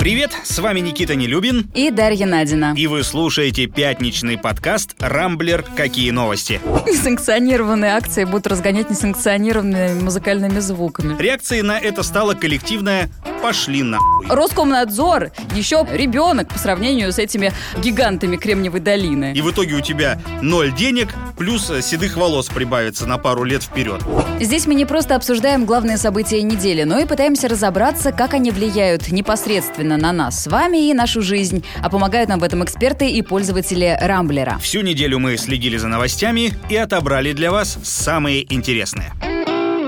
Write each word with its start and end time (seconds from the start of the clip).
Привет, 0.00 0.32
с 0.44 0.58
вами 0.58 0.80
Никита 0.80 1.14
Нелюбин. 1.14 1.70
И 1.74 1.90
Дарья 1.90 2.26
Надина. 2.26 2.74
И 2.76 2.86
вы 2.86 3.04
слушаете 3.04 3.66
пятничный 3.66 4.36
подкаст 4.36 4.94
«Рамблер. 4.98 5.64
Какие 5.76 6.10
новости?». 6.10 6.60
Несанкционированные 6.86 7.92
акции 7.92 8.24
будут 8.24 8.48
разгонять 8.48 8.90
несанкционированными 8.90 10.00
музыкальными 10.00 10.58
звуками. 10.58 11.16
Реакцией 11.20 11.62
на 11.62 11.78
это 11.78 12.02
стало 12.02 12.34
коллективное 12.34 13.10
«пошли 13.42 13.82
на 13.82 13.98
Роскомнадзор 14.28 15.30
еще 15.54 15.86
ребенок 15.92 16.48
по 16.48 16.58
сравнению 16.58 17.12
с 17.12 17.18
этими 17.18 17.52
гигантами 17.78 18.36
Кремниевой 18.36 18.80
долины. 18.80 19.32
И 19.34 19.40
в 19.40 19.50
итоге 19.52 19.74
у 19.74 19.80
тебя 19.80 20.18
ноль 20.42 20.74
денег, 20.74 21.14
плюс 21.38 21.70
седых 21.82 22.16
волос 22.16 22.48
прибавится 22.48 23.06
на 23.06 23.18
пару 23.18 23.44
лет 23.44 23.62
вперед. 23.62 24.02
Здесь 24.40 24.66
мы 24.66 24.74
не 24.74 24.84
просто 24.84 25.14
обсуждаем 25.14 25.64
главные 25.64 25.96
события 25.96 26.42
недели, 26.42 26.82
но 26.82 26.98
и 26.98 27.06
пытаемся 27.06 27.46
разобраться, 27.46 28.10
как 28.10 28.34
они 28.34 28.50
влияют 28.50 29.12
непосредственно 29.12 29.75
на 29.84 30.12
нас 30.12 30.42
с 30.42 30.46
вами 30.46 30.88
и 30.90 30.94
нашу 30.94 31.22
жизнь, 31.22 31.64
а 31.82 31.90
помогают 31.90 32.28
нам 32.28 32.40
в 32.40 32.44
этом 32.44 32.64
эксперты 32.64 33.10
и 33.10 33.22
пользователи 33.22 33.96
Рамблера. 34.00 34.58
Всю 34.58 34.80
неделю 34.80 35.18
мы 35.18 35.36
следили 35.36 35.76
за 35.76 35.88
новостями 35.88 36.52
и 36.68 36.76
отобрали 36.76 37.32
для 37.32 37.50
вас 37.50 37.78
самые 37.82 38.52
интересные. 38.52 39.12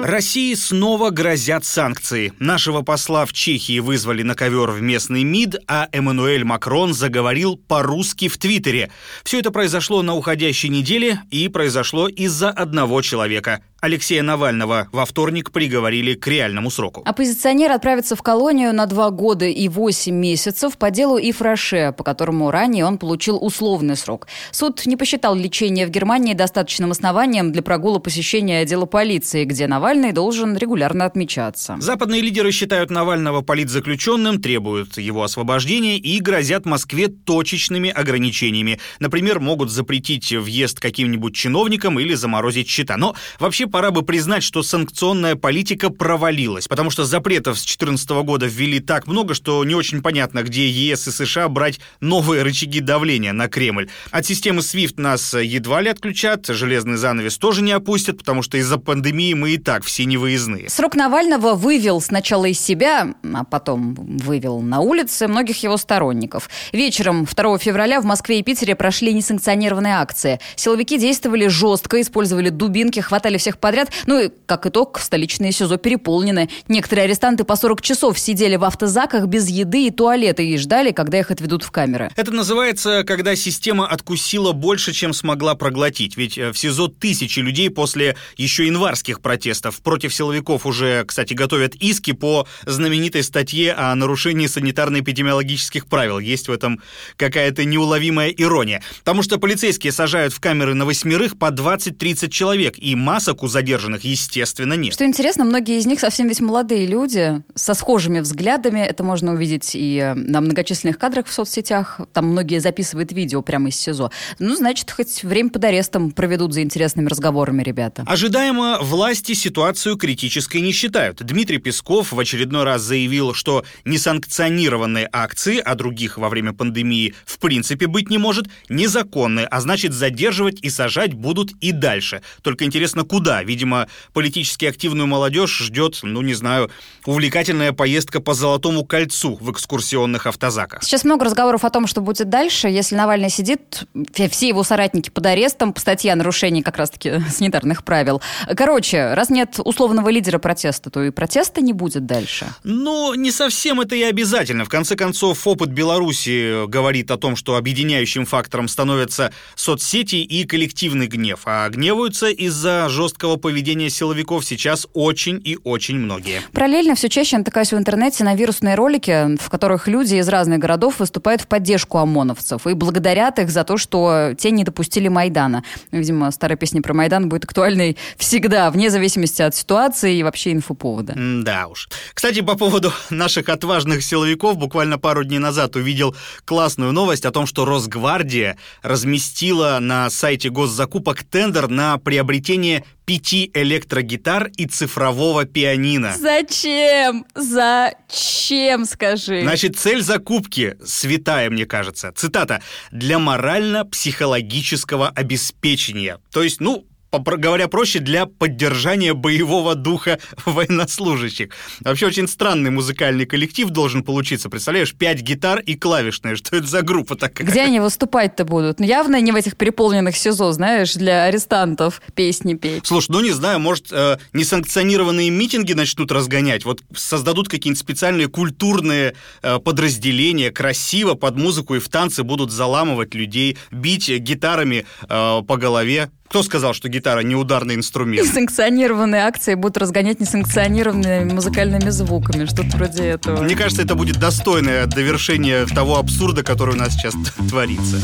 России 0.03 0.55
снова 0.55 1.11
грозят 1.11 1.65
санкции. 1.65 2.33
Нашего 2.39 2.83
посла 2.83 3.27
в 3.27 3.33
Чехии 3.33 3.81
вызвали 3.81 4.23
на 4.23 4.35
ковер 4.35 4.71
в 4.71 4.81
местный 4.81 5.25
МИД, 5.25 5.57
а 5.67 5.89
Эммануэль 5.93 6.45
Макрон 6.45 6.95
заговорил 6.95 7.57
по-русски 7.57 8.29
в 8.29 8.39
Твиттере. 8.39 8.91
Все 9.25 9.41
это 9.41 9.51
произошло 9.51 10.03
на 10.03 10.15
уходящей 10.15 10.69
неделе 10.69 11.21
и 11.31 11.49
произошло 11.49 12.09
из-за 12.09 12.51
одного 12.51 13.03
человека. 13.03 13.61
Алексея 13.81 14.25
Навального 14.25 14.89
во 14.91 15.05
вторник 15.07 15.53
приговорили 15.53 16.15
к 16.15 16.27
реальному 16.27 16.69
сроку. 16.69 17.03
Оппозиционер 17.05 17.71
отправится 17.71 18.17
в 18.17 18.23
колонию 18.23 18.75
на 18.75 18.87
два 18.87 19.11
года 19.11 19.45
и 19.45 19.69
восемь 19.69 20.17
месяцев 20.17 20.77
по 20.77 20.91
делу 20.91 21.17
Ифраше, 21.17 21.95
по 21.97 22.03
которому 22.03 22.51
ранее 22.51 22.85
он 22.85 22.99
получил 22.99 23.39
условный 23.41 23.97
срок. 23.97 24.27
Суд 24.51 24.85
не 24.85 24.97
посчитал 24.97 25.37
лечение 25.37 25.87
в 25.87 25.91
Германии 25.91 26.35
достаточным 26.35 26.91
основанием 26.91 27.53
для 27.53 27.63
прогула 27.63 28.01
посещения 28.01 28.63
отдела 28.63 28.85
полиции, 28.85 29.45
где 29.45 29.69
Навальный 29.69 30.11
должен 30.11 30.57
регулярно 30.57 31.05
отмечаться. 31.05 31.77
Западные 31.79 32.21
лидеры 32.21 32.51
считают 32.51 32.91
Навального 32.91 33.43
политзаключенным, 33.43 34.43
требуют 34.43 34.99
его 34.99 35.23
освобождения 35.23 35.99
и 35.99 36.19
грозят 36.19 36.67
Москве 36.67 37.07
точечными 37.07 37.91
ограничениями. 37.91 38.81
Например, 38.99 39.39
могут 39.39 39.71
запретить 39.71 40.33
въезд 40.33 40.81
каким-нибудь 40.81 41.37
чиновникам 41.37 42.01
или 42.01 42.15
заморозить 42.15 42.69
счета. 42.69 42.97
Но 42.97 43.15
вообще 43.39 43.68
пора 43.69 43.91
бы 43.91 44.03
признать, 44.03 44.43
что 44.43 44.63
санкционная 44.63 45.37
политика 45.37 45.91
провалилась, 45.91 46.69
потому 46.69 46.91
что 46.91 47.05
запретов 47.05 47.59
с 47.59 47.63
2014 47.63 48.11
года 48.25 48.47
ввели 48.47 48.81
так 48.81 49.07
много, 49.07 49.35
что 49.35 49.65
не 49.65 49.75
очень 49.75 50.03
понятно, 50.03 50.43
где 50.43 50.69
ЕС 50.69 51.09
и 51.09 51.11
США 51.11 51.49
брать 51.49 51.81
новые 52.01 52.43
рычаги 52.43 52.81
давления 52.81 53.33
на 53.33 53.49
Кремль. 53.49 53.89
От 54.11 54.27
системы 54.27 54.61
SWIFT 54.61 54.95
нас 54.97 55.35
едва 55.35 55.81
ли 55.81 55.91
отключат, 55.91 56.47
железный 56.47 56.97
занавес 56.97 57.39
тоже 57.39 57.63
не 57.63 57.73
опустят, 57.73 58.19
потому 58.19 58.43
что 58.43 58.59
из-за 58.59 58.79
пандемии 58.79 59.35
мы 59.35 59.51
и 59.51 59.59
так 59.59 59.85
все 59.85 60.05
невыездные. 60.05 60.69
Срок 60.69 60.95
Навального 60.95 61.55
вывел 61.55 62.01
сначала 62.01 62.47
из 62.47 62.61
себя, 62.61 63.15
а 63.23 63.45
потом 63.45 63.95
вывел 63.95 64.61
на 64.61 64.81
улицы 64.81 65.29
многих 65.29 65.63
его 65.63 65.77
сторонников. 65.77 66.49
Вечером 66.73 67.27
2 67.27 67.59
февраля 67.59 68.01
в 68.01 68.05
Москве 68.05 68.41
и 68.41 68.43
Питере 68.43 68.75
прошли 68.75 69.13
несанкционированные 69.13 69.95
акции. 69.95 70.41
Силовики 70.57 70.99
действовали 70.99 71.49
жестко, 71.49 72.01
использовали 72.01 72.49
дубинки, 72.49 73.01
хватали 73.01 73.37
всех 73.39 73.58
подряд. 73.59 73.91
Ну 74.07 74.21
и, 74.21 74.31
как 74.47 74.67
итог, 74.67 74.99
столичные 74.99 75.53
СИЗО 75.53 75.77
переполнены. 75.77 76.49
Некоторые 76.69 77.05
арестанты 77.05 77.45
по 77.45 77.57
40 77.57 77.83
часов 77.83 78.19
сидели 78.19 78.57
в 78.57 78.65
автозаках 78.65 79.27
без 79.27 79.49
еды 79.49 79.87
и 79.87 79.91
туалета 79.91 80.43
и 80.43 80.57
ждали, 80.57 80.93
когда 80.93 81.19
их 81.19 81.31
отведут 81.31 81.63
в 81.63 81.71
камеры. 81.71 82.11
Это 82.17 82.31
называется, 82.31 83.05
когда 83.05 83.37
система 83.37 83.87
откусила 83.87 84.53
больше, 84.53 84.93
чем 84.93 85.13
смогла 85.13 85.55
проглотить. 85.55 86.17
Ведь 86.17 86.39
э, 86.39 86.53
в 86.53 86.59
СИЗО 86.59 86.89
тысячи 86.89 87.41
людей 87.41 87.71
после 87.71 88.17
еще 88.37 88.67
январских 88.67 89.21
протестов. 89.21 89.81
Против 89.83 90.15
силовиков 90.15 90.67
уже, 90.67 91.05
кстати, 91.05 91.35
готовят 91.35 91.75
иски 91.77 92.13
по 92.13 92.47
знаменитой 92.67 93.23
статье 93.23 93.73
о 93.73 93.95
нарушении 93.95 94.47
санитарно-эпидемиологических 94.47 95.87
правил. 95.87 96.19
Есть 96.19 96.49
в 96.49 96.53
этом 96.53 96.81
какая-то 97.17 97.65
неуловимая 97.65 98.31
ирония. 98.31 98.83
Потому 99.01 99.23
что 99.23 99.39
полицейские 99.39 99.93
сажают 99.93 100.33
в 100.33 100.41
камеры 100.41 100.75
на 100.75 100.87
восьмерых 100.87 101.39
по 101.39 101.47
20-30 101.47 102.31
человек, 102.31 102.75
и 102.79 102.95
масок 102.95 103.43
у 103.43 103.48
задержанных, 103.49 104.05
естественно, 104.05 104.75
нет. 104.75 104.93
Что 104.95 105.05
интересно, 105.05 105.45
многие 105.45 105.79
из 105.79 105.87
них 105.87 106.01
совсем 106.01 106.29
ведь 106.29 106.41
молодые 106.41 106.87
люди, 106.87 107.43
со 107.55 107.75
схожими 107.75 108.21
взглядами. 108.21 108.81
Это 108.81 109.03
можно 109.03 109.33
увидеть 109.33 109.73
и 109.75 109.99
э, 109.99 110.15
на 110.15 110.41
многочисленных 110.41 110.99
кадрах 110.99 111.27
в 111.27 111.33
соцсетях. 111.33 112.01
Там 112.13 112.29
многие 112.29 112.61
записывают 112.61 113.13
видео 113.13 113.43
прямо 113.43 113.69
из 113.69 113.77
СИЗО. 113.77 114.11
Ну, 114.39 114.55
значит, 114.55 114.91
хоть 114.91 115.23
время 115.25 115.51
под 115.51 115.65
арестом 115.65 116.11
проведут 116.11 116.53
за 116.53 116.63
интересными 116.63 117.09
разговорами 117.09 117.63
ребята. 117.63 118.05
Ожидаемо, 118.07 118.79
власти 118.81 119.33
ситуацию 119.33 119.97
критической 119.97 120.61
не 120.61 120.73
считают. 120.73 121.23
Дмитрий 121.23 121.59
Песков 121.59 122.13
в 122.13 122.19
очередной 122.19 122.65
раз 122.65 122.83
заявил, 122.83 123.35
что 123.35 123.65
несанкционированные 123.85 125.09
акции, 125.13 125.59
а 125.59 125.75
других 125.75 126.19
во 126.19 126.29
время 126.29 126.53
пандемии 126.53 127.15
в 127.25 127.39
принципе 127.39 127.87
быть 127.87 128.11
не 128.11 128.19
может, 128.19 128.47
незаконны, 128.69 129.41
а 129.41 129.61
значит 129.61 129.93
задерживать 129.93 130.61
и 130.63 130.71
сажать 130.71 131.15
будут 131.15 131.53
и 131.61 131.73
дальше. 131.73 132.23
Только 132.43 132.65
интересно, 132.65 133.05
куда? 133.05 133.38
Видимо, 133.43 133.89
политически 134.13 134.65
активную 134.65 135.07
молодежь 135.07 135.57
ждет, 135.59 136.01
ну 136.03 136.23
не 136.23 136.35
знаю, 136.35 136.71
увлекательная 137.07 137.73
поездка 137.73 138.21
по 138.21 138.35
Золотому 138.35 138.85
кольцу 138.85 139.39
в 139.41 139.51
экскурсионных 139.51 140.27
автозаках. 140.27 140.83
Сейчас 140.83 141.05
много 141.05 141.25
разговоров 141.25 141.65
о 141.65 141.71
том, 141.71 141.87
что 141.87 142.01
будет 142.01 142.29
дальше. 142.29 142.69
Если 142.69 142.95
Навальный 142.95 143.31
сидит, 143.31 143.85
все 144.31 144.49
его 144.49 144.63
соратники 144.63 145.11
под 145.11 145.27
арестом 145.27 145.73
по 145.73 145.81
статье 145.81 146.13
о 146.13 146.17
нарушении 146.17 146.63
как 146.63 146.77
раз-таки 146.77 147.21
санитарных 147.31 147.85
правил. 147.85 148.21
Короче, 148.57 149.15
раз 149.15 149.31
нет 149.31 149.59
условного 149.59 150.09
лидера 150.09 150.39
протеста, 150.39 150.91
то 150.91 151.03
и 151.03 151.11
протеста 151.11 151.61
не 151.61 151.73
будет 151.73 152.07
дальше. 152.07 152.47
Ну, 152.65 153.15
не 153.15 153.31
совсем 153.31 153.81
это 153.81 153.95
и 153.95 154.03
обязательно. 154.03 154.65
В 154.65 154.69
конце 154.69 154.97
концов, 154.97 155.47
опыт 155.47 155.71
Беларуси 155.71 156.67
говорит 156.67 157.11
о 157.11 157.17
том, 157.17 157.37
что 157.37 157.57
объединяющим 157.57 158.27
фактором 158.27 158.69
становятся 158.69 159.33
соцсети 159.55 160.17
и 160.17 160.45
коллективный 160.45 161.07
гнев. 161.07 161.43
А 161.45 161.69
гневаются 161.69 162.29
из-за 162.29 162.89
жесткого 162.89 163.28
жесткого 163.29 163.37
поведения 163.37 163.91
силовиков 163.91 164.45
сейчас 164.45 164.87
очень 164.95 165.41
и 165.45 165.59
очень 165.65 165.99
многие. 165.99 166.41
Параллельно 166.53 166.95
все 166.95 167.09
чаще 167.09 167.37
натыкаюсь 167.37 167.73
в 167.73 167.77
интернете 167.77 168.25
на 168.25 168.35
вирусные 168.35 168.75
ролики, 168.75 169.37
в 169.37 169.51
которых 169.51 169.89
люди 169.89 170.17
из 170.17 170.29
разных 170.29 170.59
городов 170.59 171.01
выступают 171.01 171.43
в 171.43 171.47
поддержку 171.47 171.99
ОМОНовцев 171.99 172.67
и 172.67 172.75
благодарят 172.75 173.39
их 173.39 173.51
за 173.51 173.65
то, 173.65 173.77
что 173.77 174.35
те 174.39 174.51
не 174.51 174.65
допустили 174.65 175.09
Майдана. 175.09 175.63
Видимо, 175.93 176.31
старая 176.31 176.57
песня 176.57 176.81
про 176.81 176.95
Майдан 176.95 177.29
будет 177.29 177.45
актуальной 177.45 177.97
всегда, 178.17 178.71
вне 178.71 178.91
зависимости 178.91 179.43
от 179.43 179.55
ситуации 179.55 180.19
и 180.19 180.23
вообще 180.23 180.53
инфоповода. 180.53 181.15
Да 181.17 181.67
уж. 181.67 181.89
Кстати, 182.15 182.41
по 182.41 182.57
поводу 182.57 182.93
наших 183.11 183.49
отважных 183.49 184.03
силовиков, 184.03 184.57
буквально 184.57 184.99
пару 184.99 185.25
дней 185.25 185.39
назад 185.39 185.77
увидел 185.77 186.17
классную 186.45 186.93
новость 186.93 187.27
о 187.27 187.31
том, 187.31 187.47
что 187.47 187.65
Росгвардия 187.65 188.57
разместила 188.83 189.79
на 189.81 190.09
сайте 190.11 190.51
госзакупок 190.51 191.25
тендер 191.25 191.69
на 191.69 191.99
приобретение 191.99 192.85
пяти 193.09 193.51
электрогитар 193.55 194.51
и 194.59 194.67
цифрового 194.67 195.47
пианино. 195.47 196.15
Зачем? 196.15 197.25
Зачем, 197.35 198.85
скажи? 198.85 199.41
Значит, 199.41 199.79
цель 199.79 200.03
закупки 200.03 200.77
святая, 200.85 201.49
мне 201.49 201.65
кажется. 201.65 202.13
Цитата. 202.15 202.61
«Для 202.93 203.19
морально-психологического 203.19 205.09
обеспечения». 205.09 206.19
То 206.31 206.43
есть, 206.43 206.61
ну, 206.61 206.87
говоря 207.13 207.69
проще, 207.69 207.99
для 208.01 208.27
поддержания 208.27 209.15
боевого 209.15 209.75
духа 209.75 210.19
военнослужащих. 210.45 211.51
Вообще 211.81 212.07
очень 212.07 212.29
странный 212.29 212.71
музыкальный 212.71 213.27
коллектив 213.27 213.71
должен 213.71 214.03
получиться. 214.03 214.49
Представляешь, 214.49 214.95
пять 214.95 215.21
гитар 215.21 215.61
и 215.61 215.75
клавишные. 215.75 216.37
Что 216.49 216.57
это 216.57 216.67
за 216.67 216.83
группа 216.83 217.17
такая? 217.17 217.47
Где 217.47 217.63
они 217.63 217.81
выступать-то 217.81 218.45
будут? 218.45 218.81
Ну, 218.81 218.87
явно 218.87 219.21
не 219.21 219.33
в 219.33 219.37
этих 219.37 219.57
переполненных 219.57 220.17
СИЗО, 220.17 220.53
знаешь, 220.53 220.95
для 220.95 221.25
арестантов 221.25 222.03
песни 222.15 222.55
петь. 222.55 222.87
Слушай, 222.87 223.11
ну 223.11 223.21
не 223.21 223.33
знаю, 223.33 223.61
может, 223.61 223.87
э, 223.91 224.19
несанкционированные 224.33 225.31
митинги 225.31 225.73
начнут 225.73 226.13
разгонять? 226.13 226.65
Вот 226.65 226.83
создадут 226.95 227.49
какие-нибудь 227.49 227.81
специальные 227.81 228.29
культурные 228.29 229.15
э, 229.43 229.59
подразделения, 229.59 230.51
красиво 230.51 231.15
под 231.15 231.37
музыку 231.37 231.75
и 231.75 231.79
в 231.79 231.89
танцы 231.89 232.23
будут 232.23 232.51
заламывать 232.51 233.15
людей, 233.15 233.57
бить 233.71 234.09
гитарами 234.09 234.87
э, 235.09 235.43
по 235.47 235.57
голове. 235.57 236.11
Кто 236.29 236.43
сказал, 236.43 236.75
что 236.75 236.91
гитара 236.91 237.21
не 237.21 237.35
ударный 237.35 237.75
инструмент? 237.75 238.29
Несанкционированные 238.29 239.23
акции 239.23 239.55
будут 239.55 239.79
разгонять 239.79 240.21
несанкционированными 240.21 241.33
музыкальными 241.33 241.89
звуками. 241.89 242.45
Что-то 242.45 242.77
вроде 242.77 243.05
этого. 243.05 243.43
Мне 243.43 243.57
кажется, 243.57 243.83
это 243.83 243.95
будет 243.95 244.19
достойное 244.19 244.87
довершение 244.87 245.65
того 245.65 245.97
абсурда, 245.97 246.43
который 246.43 246.75
у 246.75 246.79
нас 246.79 246.93
сейчас 246.93 247.15
творится. 247.49 247.99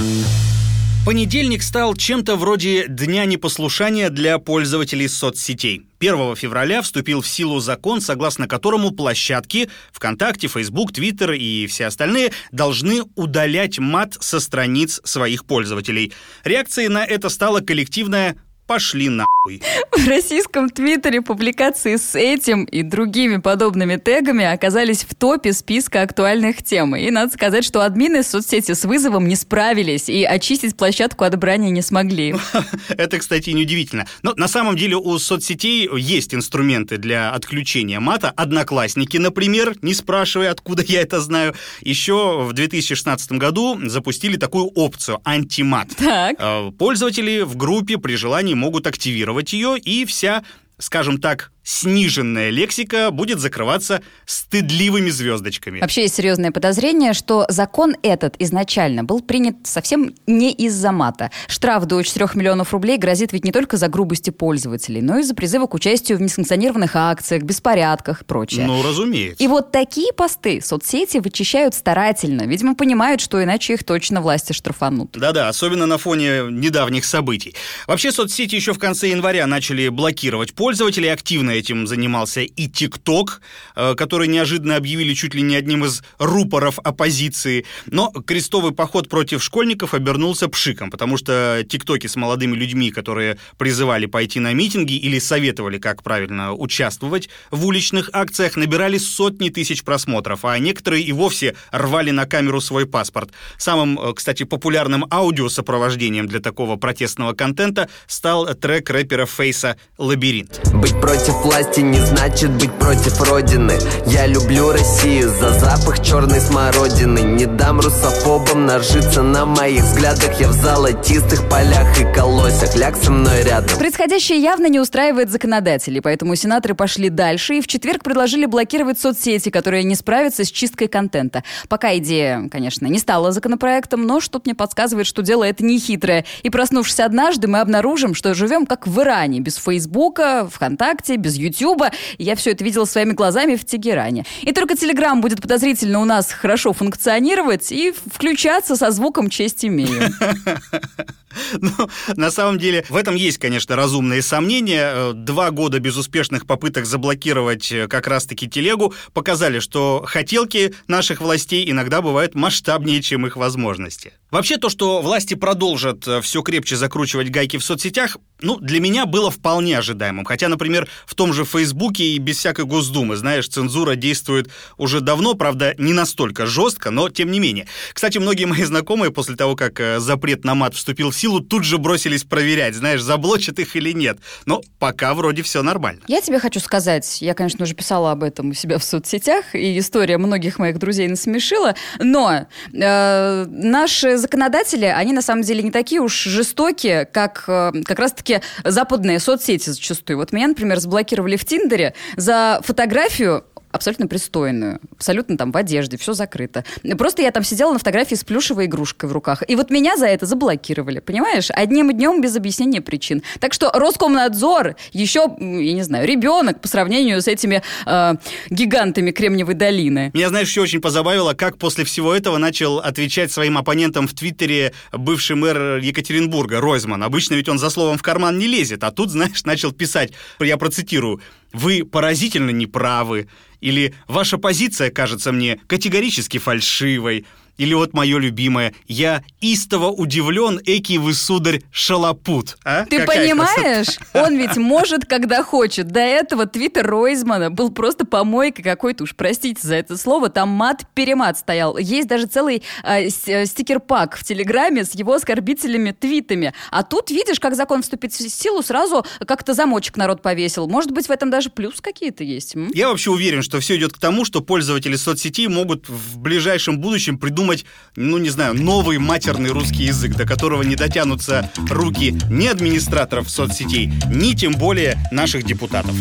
Понедельник 1.05 1.62
стал 1.62 1.94
чем-то 1.94 2.37
вроде 2.37 2.87
дня 2.88 3.26
непослушания 3.26 4.09
для 4.09 4.38
пользователей 4.38 5.06
соцсетей. 5.06 5.82
1 6.05 6.37
февраля 6.37 6.83
вступил 6.83 7.23
в 7.23 7.29
силу 7.29 7.61
закон, 7.61 8.03
согласно 8.03 8.47
которому 8.47 8.91
площадки 8.91 9.71
ВКонтакте, 9.93 10.49
Facebook, 10.49 10.93
Twitter 10.93 11.35
и 11.35 11.67
все 11.67 11.87
остальные 11.87 12.33
должны 12.53 13.03
удалять 13.15 13.79
мат 13.79 14.15
со 14.21 14.39
страниц 14.39 15.01
своих 15.05 15.47
пользователей. 15.47 16.12
Реакцией 16.45 16.89
на 16.89 17.06
это 17.06 17.31
стала 17.31 17.61
коллективная 17.61 18.37
пошли 18.67 19.09
нахуй. 19.09 19.63
В 19.93 20.09
российском 20.09 20.71
твиттере 20.71 21.21
публикации 21.21 21.97
с 21.97 22.19
этим 22.19 22.65
и 22.65 22.83
другими 22.83 23.37
подобными 23.37 23.97
тегами 23.97 24.45
оказались 24.45 25.05
в 25.05 25.15
топе 25.15 25.53
списка 25.53 26.03
актуальных 26.03 26.63
тем. 26.63 26.97
И 26.97 27.11
надо 27.11 27.33
сказать, 27.33 27.65
что 27.65 27.83
админы 27.83 28.23
соцсети 28.23 28.73
с 28.73 28.85
вызовом 28.85 29.29
не 29.29 29.37
справились 29.37 30.09
и 30.09 30.25
очистить 30.25 30.77
площадку 30.77 31.25
от 31.25 31.37
брани 31.37 31.71
не 31.71 31.83
смогли. 31.83 32.35
Это, 32.89 33.19
кстати, 33.19 33.51
неудивительно. 33.51 34.07
Но 34.23 34.35
на 34.37 34.49
самом 34.49 34.77
деле 34.77 34.97
у 34.97 35.19
соцсетей 35.19 35.89
есть 35.97 36.35
инструменты 36.35 36.97
для 36.97 37.31
отключения 37.31 38.01
мата. 38.01 38.31
Одноклассники, 38.31 39.19
например, 39.19 39.77
не 39.83 39.95
спрашивая, 39.95 40.51
откуда 40.51 40.83
я 40.83 41.03
это 41.03 41.21
знаю, 41.21 41.55
еще 41.83 42.45
в 42.45 42.53
2016 42.53 43.33
году 43.33 43.79
запустили 43.89 44.37
такую 44.37 44.67
опцию 44.67 45.21
антимат. 45.25 45.89
Так. 45.97 46.37
Э, 46.39 46.71
пользователи 46.79 47.43
в 47.43 47.57
группе 47.57 47.99
при 47.99 48.17
желании 48.17 48.54
могут 48.55 48.87
активировать 48.87 49.53
ее, 49.53 49.79
и 49.79 50.05
вся 50.05 50.43
скажем 50.79 51.19
так, 51.19 51.53
сниженная 51.65 52.51
лексика 52.51 53.11
будет 53.11 53.41
закрываться 53.41 54.03
стыдливыми 54.27 55.11
звездочками. 55.11 55.81
Вообще 55.81 56.03
есть 56.03 56.15
серьезное 56.15 56.53
подозрение, 56.53 57.15
что 57.15 57.47
закон 57.49 57.97
этот 58.03 58.37
изначально 58.39 59.03
был 59.03 59.21
принят 59.21 59.57
совсем 59.65 60.15
не 60.27 60.53
из-за 60.53 60.93
мата. 60.93 61.31
Штраф 61.49 61.87
до 61.87 62.03
4 62.03 62.29
миллионов 62.35 62.73
рублей 62.73 62.99
грозит 62.99 63.33
ведь 63.33 63.45
не 63.45 63.53
только 63.53 63.77
за 63.77 63.89
грубости 63.89 64.31
пользователей, 64.31 65.01
но 65.01 65.19
и 65.19 65.23
за 65.23 65.35
призывы 65.35 65.67
к 65.67 65.75
участию 65.75 66.19
в 66.19 66.21
несанкционированных 66.21 66.95
акциях, 66.95 67.43
беспорядках 67.43 68.23
и 68.23 68.25
прочее. 68.25 68.67
Ну, 68.67 68.83
разумеется. 68.83 69.43
И 69.43 69.47
вот 69.49 69.73
такие 69.73 70.13
посты 70.13 70.61
соцсети 70.61 71.19
вычищают 71.19 71.75
старательно. 71.75 72.43
Видимо, 72.43 72.75
понимают, 72.75 73.21
что 73.21 73.43
иначе 73.43 73.75
их 73.75 73.85
точно 73.85 74.21
власти 74.21 74.53
штрафанут. 74.53 75.13
Да-да, 75.13 75.49
особенно 75.49 75.87
на 75.87 75.97
фоне 75.97 76.43
недавних 76.51 77.05
событий. 77.05 77.55
Вообще, 77.87 78.13
соцсети 78.13 78.55
еще 78.55 78.75
в 78.75 78.79
конце 78.79 79.09
января 79.09 79.47
начали 79.47 79.89
блокировать 79.89 80.55
пользователей 80.55 81.09
активно 81.09 81.54
этим 81.55 81.87
занимался 81.87 82.41
и 82.41 82.69
ТикТок, 82.69 83.41
э, 83.77 83.95
который 83.95 84.29
неожиданно 84.29 84.77
объявили 84.77 85.15
чуть 85.15 85.35
ли 85.35 85.43
не 85.43 85.56
одним 85.56 85.85
из 85.85 86.03
рупоров 86.19 86.79
оппозиции. 86.79 87.65
Но 87.87 88.11
крестовый 88.11 88.73
поход 88.73 89.09
против 89.09 89.43
школьников 89.43 89.95
обернулся 89.95 90.49
пшиком, 90.49 90.91
потому 90.91 91.17
что 91.17 91.65
ТикТоки 91.69 92.06
с 92.06 92.17
молодыми 92.17 92.56
людьми, 92.56 92.91
которые 92.91 93.39
призывали 93.59 94.06
пойти 94.06 94.41
на 94.41 94.53
митинги 94.53 94.95
или 94.95 95.19
советовали, 95.19 95.79
как 95.79 96.03
правильно 96.03 96.53
участвовать 96.53 97.29
в 97.51 97.67
уличных 97.67 98.11
акциях, 98.12 98.56
набирали 98.56 98.99
сотни 98.99 99.49
тысяч 99.49 99.83
просмотров, 99.83 100.45
а 100.45 100.59
некоторые 100.59 101.05
и 101.05 101.12
вовсе 101.12 101.55
рвали 101.71 102.11
на 102.11 102.27
камеру 102.27 102.61
свой 102.61 102.87
паспорт. 102.87 103.31
Самым, 103.59 103.99
э, 103.99 104.12
кстати, 104.15 104.45
популярным 104.45 105.06
аудиосопровождением 105.11 106.27
для 106.27 106.41
такого 106.41 106.77
протестного 106.77 107.33
контента 107.33 107.89
стал 108.06 108.55
трек 108.55 108.91
рэпера 108.91 109.27
Фейса 109.27 109.77
«Лабиринт». 109.99 110.61
Быть 110.75 110.93
против 111.01 111.44
власти 111.44 111.81
не 111.81 112.00
значит 112.00 112.50
быть 112.52 112.73
против 112.73 113.20
родины. 113.20 113.75
Я 114.06 114.26
люблю 114.26 114.73
Россию 114.73 115.29
за 115.29 115.50
запах 115.50 116.02
черной 116.02 116.41
смородины. 116.41 117.19
Не 117.19 117.44
дам 117.44 117.81
русофобам 117.81 118.64
нажиться 118.64 119.23
на 119.23 119.44
моих 119.44 119.82
взглядах. 119.82 120.41
Я 120.41 120.49
в 120.49 120.52
золотистых 120.52 121.49
полях 121.50 122.00
и 122.00 122.05
колосях. 122.14 122.75
Ляг 122.76 122.96
со 122.96 123.12
мной 123.12 123.43
рядом. 123.43 123.79
Происходящее 123.79 124.41
явно 124.41 124.69
не 124.69 124.81
устраивает 124.81 125.31
законодателей, 125.31 126.00
поэтому 126.00 126.35
сенаторы 126.35 126.75
пошли 126.75 127.11
дальше 127.11 127.56
и 127.56 127.61
в 127.61 127.67
четверг 127.67 128.02
предложили 128.02 128.46
блокировать 128.46 128.99
соцсети, 128.99 129.50
которые 129.50 129.85
не 129.85 129.94
справятся 129.96 130.44
с 130.44 130.50
чисткой 130.50 130.88
контента. 130.88 131.44
Пока 131.69 131.96
идея, 131.99 132.49
конечно, 132.50 132.87
не 132.87 132.99
стала 132.99 133.32
законопроектом, 133.32 134.06
но 134.06 134.20
что-то 134.20 134.44
мне 134.46 134.55
подсказывает, 134.55 135.06
что 135.06 135.20
дело 135.20 135.44
это 135.44 135.62
не 135.62 135.79
хитрое. 135.79 136.25
И 136.43 136.49
проснувшись 136.49 137.00
однажды, 137.00 137.49
мы 137.49 137.61
обнаружим, 137.61 138.14
что 138.14 138.32
живем 138.32 138.64
как 138.64 138.87
в 138.87 139.00
Иране, 139.00 139.41
без 139.41 139.56
Фейсбука, 139.56 140.49
ВКонтакте, 140.50 141.17
без 141.17 141.34
Ютуба. 141.37 141.91
Я 142.19 142.37
все 142.37 142.53
это 142.53 142.65
видела 142.65 142.85
своими 142.85 143.13
глазами 143.13 143.57
в 143.57 143.65
Тегеране. 143.65 144.25
И 144.43 144.53
только 144.53 144.77
Телеграм 144.77 145.21
будет 145.21 145.41
подозрительно 145.41 146.01
у 146.01 146.05
нас 146.05 146.33
хорошо 146.33 146.73
функционировать 146.73 147.73
и 147.73 147.93
включаться 147.93 148.77
со 148.77 148.91
звуком 148.91 149.31
«Честь 149.31 149.65
имею». 149.65 150.11
Ну, 151.61 151.89
на 152.17 152.31
самом 152.31 152.59
деле, 152.59 152.85
в 152.89 152.97
этом 152.97 153.15
есть, 153.15 153.39
конечно, 153.39 153.77
разумные 153.77 154.23
сомнения. 154.23 154.93
Э, 154.95 155.13
два 155.15 155.51
года 155.51 155.79
безуспешных 155.81 156.47
попыток 156.47 156.87
заблокировать 156.87 157.71
э, 157.73 157.89
как 157.89 158.07
раз-таки 158.07 158.49
телегу 158.49 158.95
показали, 159.13 159.61
что 159.61 160.05
хотелки 160.07 160.75
наших 160.89 161.21
властей 161.21 161.71
иногда 161.71 162.03
бывают 162.03 162.35
масштабнее, 162.35 163.03
чем 163.03 163.27
их 163.27 163.37
возможности. 163.37 164.13
Вообще, 164.31 164.57
то, 164.57 164.69
что 164.69 165.01
власти 165.01 165.35
продолжат 165.35 166.07
э, 166.07 166.21
все 166.21 166.43
крепче 166.43 166.77
закручивать 166.77 167.31
гайки 167.31 167.57
в 167.57 167.65
соцсетях, 167.65 168.17
ну, 168.41 168.59
для 168.59 168.81
меня 168.81 169.07
было 169.07 169.31
вполне 169.31 169.79
ожидаемым. 169.79 170.25
Хотя, 170.25 170.49
например, 170.49 170.89
в 171.07 171.15
том 171.15 171.33
же 171.33 171.45
Фейсбуке 171.45 172.05
и 172.05 172.19
без 172.19 172.39
всякой 172.39 172.65
Госдумы, 172.65 173.17
знаешь, 173.17 173.49
цензура 173.49 173.95
действует 173.95 174.51
уже 174.77 175.01
давно, 175.01 175.35
правда, 175.35 175.75
не 175.79 175.93
настолько 175.93 176.47
жестко, 176.47 176.91
но 176.91 177.09
тем 177.09 177.31
не 177.31 177.41
менее. 177.41 177.67
Кстати, 177.93 178.19
многие 178.19 178.47
мои 178.47 178.65
знакомые 178.65 179.13
после 179.13 179.37
того, 179.37 179.55
как 179.55 179.81
запрет 179.99 180.45
на 180.45 180.55
мат 180.55 180.75
вступил 180.75 181.11
в 181.11 181.17
силу, 181.25 181.41
тут 181.41 181.65
же 181.65 181.79
бросились 181.79 182.23
проверять, 182.23 182.75
знаешь, 182.75 183.00
заблочат 183.00 183.59
их 183.59 183.76
или 183.76 183.93
нет. 183.93 184.19
Но 184.44 184.61
пока 184.79 185.15
вроде 185.15 185.43
все 185.43 185.62
нормально. 185.62 186.03
Я 186.06 186.21
тебе 186.21 186.38
хочу 186.38 186.61
сказать, 186.61 187.23
я, 187.23 187.32
конечно, 187.32 187.62
уже 187.62 187.75
писала 187.75 188.12
об 188.12 188.23
этом 188.23 188.50
у 188.50 188.55
себя 188.55 188.79
в 188.79 188.85
соцсетях, 188.85 189.55
и 189.55 189.79
история 189.79 190.19
многих 190.19 190.59
моих 190.59 190.79
друзей 190.79 191.09
насмешила, 191.09 191.76
но 191.99 192.47
э, 192.75 193.44
наши 193.49 194.19
законодатели, 194.19 194.85
они 194.85 195.15
на 195.15 195.23
самом 195.23 195.43
деле 195.43 195.62
не 195.62 195.71
такие 195.71 196.03
уж 196.03 196.25
жестокие, 196.25 197.06
как 197.06 197.44
э, 197.47 197.73
как 197.87 197.99
раз-таки 197.99 198.43
западные 198.62 199.19
соцсети 199.19 199.70
зачастую. 199.70 200.19
Вот 200.19 200.31
меня, 200.32 200.49
например, 200.49 200.79
заблокировали 200.79 201.37
в 201.37 201.47
Тиндере 201.47 201.94
за 202.17 202.61
фотографию 202.62 203.44
абсолютно 203.75 204.06
пристойную, 204.06 204.79
абсолютно 204.93 205.37
там 205.37 205.50
в 205.50 205.56
одежде, 205.56 205.97
все 205.97 206.12
закрыто. 206.12 206.65
Просто 206.97 207.23
я 207.23 207.32
там 207.32 207.43
сидела 207.43 207.73
на 207.73 207.79
фотографии 207.79 208.15
с 208.15 208.23
плюшевой 208.23 208.67
игрушкой 208.67 209.09
в 209.09 209.12
руках. 209.12 209.43
И 209.49 209.56
вот 209.56 209.71
меня 209.71 209.97
за 209.97 210.06
это 210.06 210.26
заблокировали, 210.26 211.00
понимаешь? 211.00 211.49
Одним 211.50 211.93
днем 211.93 212.21
без 212.21 212.37
объяснения 212.37 212.81
причин. 212.81 213.23
Так 213.41 213.53
что 213.53 213.73
Роскомнадзор 213.73 214.76
еще, 214.93 215.26
я 215.41 215.73
не 215.73 215.82
знаю, 215.82 216.06
ребенок 216.06 216.61
по 216.61 216.69
сравнению 216.69 217.21
с 217.21 217.26
этими 217.26 217.62
э, 217.85 218.15
гигантами 218.49 219.11
Кремниевой 219.11 219.55
долины. 219.55 220.12
Меня, 220.15 220.29
знаешь, 220.29 220.49
еще 220.49 220.61
очень 220.61 220.81
позабавило, 220.81 221.35
как 221.35 221.59
после 221.59 221.85
всего 221.85 222.15
этого 222.15 222.39
начал 222.39 222.79
отвечать 222.79 223.32
своим 223.32 223.58
оппонентам 223.58 224.06
в 224.06 224.15
Твиттере 224.15 224.72
бывший 224.93 225.34
мэр 225.34 225.79
Екатеринбурга 225.79 226.60
Ройзман. 226.60 227.03
Обычно 227.03 227.34
ведь 227.34 227.49
он 227.49 227.58
за 227.58 227.70
словом 227.70 227.99
в 227.99 228.03
карман 228.03 228.39
не 228.39 228.46
лезет, 228.46 228.84
а 228.84 228.93
тут, 228.93 229.10
знаешь, 229.10 229.43
начал 229.44 229.72
писать, 229.72 230.13
я 230.39 230.56
процитирую, 230.56 231.20
«Вы 231.55 231.84
поразительно 231.84 232.51
неправы», 232.51 233.29
или 233.61 233.94
«Ваша 234.08 234.37
позиция 234.37 234.91
кажется 234.91 235.32
мне 235.32 235.58
категорически 235.67 236.39
фальшивой», 236.39 237.25
или 237.56 237.75
вот 237.75 237.93
мое 237.93 238.19
любимое 238.19 238.75
«Я 238.87 239.23
истово 239.41 239.89
удивлен, 239.89 240.61
эки 240.65 240.96
вы, 240.96 241.15
сударь, 241.15 241.63
шалопут». 241.70 242.56
А? 242.65 242.84
Ты 242.87 243.01
Какая 243.01 243.25
понимаешь? 243.25 243.96
Красота? 243.96 244.25
Он 244.25 244.37
ведь 244.37 244.56
может, 244.56 245.05
когда 245.05 245.43
хочет. 245.43 245.89
До 245.89 246.01
этого 246.01 246.46
твиттер 246.46 246.87
Ройзмана 246.87 247.51
был 247.51 247.70
просто 247.70 248.05
помойкой 248.05 248.65
какой-то, 248.65 249.05
уж 249.05 249.15
простите 249.15 249.67
за 249.67 249.77
это 249.77 249.96
слово, 249.96 250.29
там 250.29 250.49
мат-перемат 250.49 251.39
стоял. 251.39 251.77
Есть 251.79 252.08
даже 252.08 252.27
целый 252.27 252.63
э, 252.82 253.08
стикер-пак 253.08 254.17
в 254.17 254.25
Телеграме 254.25 254.84
с 254.84 254.94
его 254.94 255.15
оскорбительными 255.15 255.93
твитами. 255.93 256.53
А 256.70 256.82
тут, 256.82 257.11
видишь, 257.11 257.41
как 257.41 257.55
закон 257.55 257.82
вступит 257.82 258.13
в 258.13 258.29
силу, 258.29 258.63
сразу 258.63 259.05
как-то 259.27 259.55
замочек 259.55 259.96
народ 259.96 260.23
повесил. 260.23 260.69
Может 260.69 260.91
быть, 260.91 261.06
в 261.06 261.11
этом 261.11 261.31
даже 261.31 261.51
плюс 261.51 261.81
какие-то 261.81 262.25
есть? 262.25 262.56
М? 262.56 262.70
Я 262.75 262.89
вообще 262.89 263.11
уверен, 263.11 263.43
что 263.43 263.61
все 263.61 263.77
идет 263.77 263.93
к 263.93 263.99
тому, 263.99 264.25
что 264.25 264.41
пользователи 264.41 264.96
соцсетей 264.96 265.49
могут 265.49 265.89
в 265.89 266.19
ближайшем 266.19 266.79
будущем 266.79 267.19
придумать 267.19 267.44
придумать, 267.44 267.65
ну 267.96 268.19
не 268.19 268.31
знаю, 268.31 268.55
новый 268.55 268.98
матерный 268.98 269.51
русский 269.51 269.84
язык, 269.84 270.17
до 270.17 270.27
которого 270.27 270.63
не 270.63 270.77
дотянутся 270.77 271.51
руки 271.70 272.17
ни 272.31 272.46
администраторов 272.46 273.31
соцсетей, 273.31 273.93
ни 274.08 274.34
тем 274.34 274.53
более 274.55 274.98
наших 275.10 275.44
депутатов. 275.44 275.94